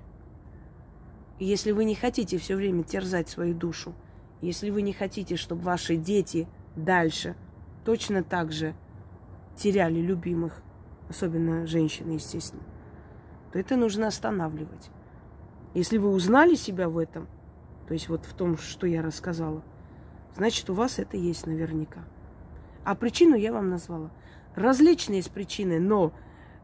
И 1.40 1.46
если 1.46 1.72
вы 1.72 1.84
не 1.84 1.96
хотите 1.96 2.38
все 2.38 2.54
время 2.54 2.84
терзать 2.84 3.28
свою 3.28 3.54
душу, 3.54 3.92
если 4.40 4.70
вы 4.70 4.82
не 4.82 4.92
хотите, 4.92 5.34
чтобы 5.34 5.62
ваши 5.62 5.96
дети 5.96 6.46
дальше 6.76 7.34
точно 7.84 8.22
так 8.22 8.52
же 8.52 8.76
теряли 9.60 10.00
любимых, 10.00 10.62
особенно 11.10 11.66
женщины, 11.66 12.12
естественно, 12.12 12.62
то 13.52 13.58
это 13.58 13.76
нужно 13.76 14.06
останавливать. 14.06 14.90
Если 15.74 15.98
вы 15.98 16.10
узнали 16.10 16.54
себя 16.54 16.88
в 16.88 16.96
этом, 16.96 17.28
то 17.86 17.92
есть 17.92 18.08
вот 18.08 18.24
в 18.24 18.32
том, 18.32 18.56
что 18.56 18.86
я 18.86 19.02
рассказала, 19.02 19.62
значит, 20.34 20.70
у 20.70 20.74
вас 20.74 20.98
это 20.98 21.18
есть 21.18 21.46
наверняка. 21.46 22.00
А 22.84 22.94
причину 22.94 23.36
я 23.36 23.52
вам 23.52 23.68
назвала. 23.68 24.10
Различные 24.54 25.18
есть 25.18 25.30
причины, 25.30 25.78
но 25.78 26.12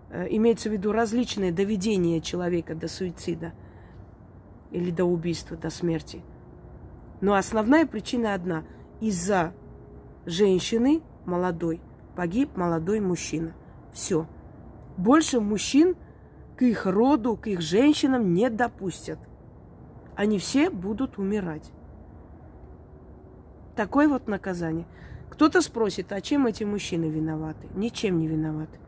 э, 0.09 0.27
имеется 0.31 0.71
в 0.71 0.73
виду 0.73 0.91
различное 0.91 1.53
доведение 1.53 2.23
человека 2.23 2.75
до 2.75 2.89
суицида 2.89 3.53
или 4.71 4.91
до 4.91 5.05
убийства, 5.05 5.57
до 5.57 5.69
смерти. 5.69 6.23
Но 7.21 7.35
основная 7.35 7.87
причина 7.87 8.33
одна. 8.33 8.65
Из-за 9.01 9.53
женщины 10.25 11.03
молодой– 11.27 11.83
погиб 12.17 12.57
молодой 12.57 12.99
мужчина. 13.01 13.53
Все. 13.93 14.27
Больше 14.97 15.39
мужчин 15.39 15.95
к 16.57 16.63
их 16.63 16.87
роду, 16.87 17.37
к 17.37 17.47
их 17.47 17.61
женщинам 17.61 18.33
не 18.33 18.51
допустят. 18.51 19.19
Они 20.17 20.39
все 20.39 20.71
будут 20.71 21.19
умирать. 21.19 21.71
Такое 23.77 24.09
вот 24.09 24.27
наказание. 24.27 24.87
Кто-то 25.29 25.61
спросит, 25.61 26.11
а 26.13 26.21
чем 26.23 26.47
эти 26.47 26.65
мужчины 26.65 27.05
виноваты? 27.11 27.69
Ничем 27.75 28.19
не 28.19 28.27
виноваты. 28.27 28.81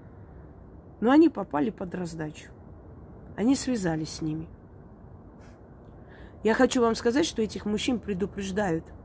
Но 1.00 1.10
они 1.10 1.28
попали 1.28 1.68
под 1.68 1.94
раздачу. 1.94 2.50
Они 3.36 3.54
связались 3.54 4.14
с 4.14 4.22
ними. 4.22 4.48
Я 6.42 6.54
хочу 6.54 6.80
вам 6.80 6.94
сказать, 6.94 7.26
что 7.26 7.42
этих 7.42 7.66
мужчин 7.66 7.98
предупреждают– 7.98 8.84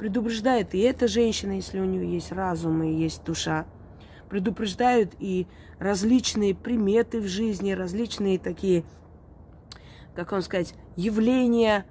предупреждает 0.00 0.74
и 0.74 0.78
эта 0.78 1.06
женщина, 1.06 1.52
если 1.52 1.78
у 1.78 1.84
нее 1.84 2.10
есть 2.10 2.32
разум 2.32 2.82
и 2.82 2.90
есть 2.90 3.22
душа. 3.22 3.66
Предупреждают 4.30 5.12
и 5.18 5.46
различные 5.78 6.54
приметы 6.54 7.20
в 7.20 7.26
жизни, 7.26 7.72
различные 7.72 8.38
такие, 8.38 8.84
как 10.14 10.32
вам 10.32 10.40
сказать, 10.40 10.74
явления 10.96 11.84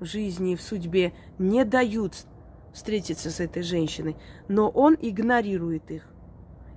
в 0.00 0.06
жизни, 0.06 0.56
в 0.56 0.60
судьбе 0.60 1.12
не 1.38 1.64
дают 1.64 2.26
встретиться 2.72 3.30
с 3.30 3.38
этой 3.38 3.62
женщиной, 3.62 4.16
но 4.48 4.68
он 4.68 4.96
игнорирует 5.00 5.88
их. 5.92 6.08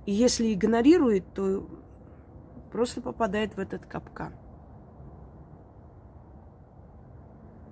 И 0.04 0.12
если 0.12 0.54
игнорирует, 0.54 1.24
то 1.34 1.68
просто 2.70 3.00
попадает 3.00 3.56
в 3.56 3.58
этот 3.58 3.86
капкан. 3.86 4.34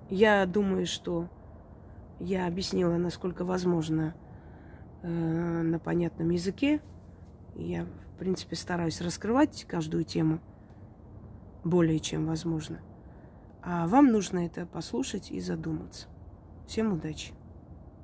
Я 0.09 0.45
думаю, 0.45 0.85
что 0.85 1.29
Я 2.19 2.47
объяснила, 2.47 2.97
насколько 2.97 3.43
возможно 3.43 4.15
э, 5.01 5.07
на 5.07 5.79
понятном 5.79 6.29
языке. 6.29 6.81
Я, 7.55 7.85
в 7.85 8.19
принципе, 8.19 8.55
стараюсь 8.55 9.01
раскрывать 9.01 9.65
каждую 9.65 10.03
тему 10.03 10.39
более 11.63 11.99
чем 11.99 12.25
возможно. 12.25 12.79
А 13.61 13.87
вам 13.87 14.11
нужно 14.11 14.45
это 14.45 14.65
послушать 14.65 15.31
и 15.31 15.41
задуматься. 15.41 16.07
Всем 16.67 16.93
удачи! 16.93 17.33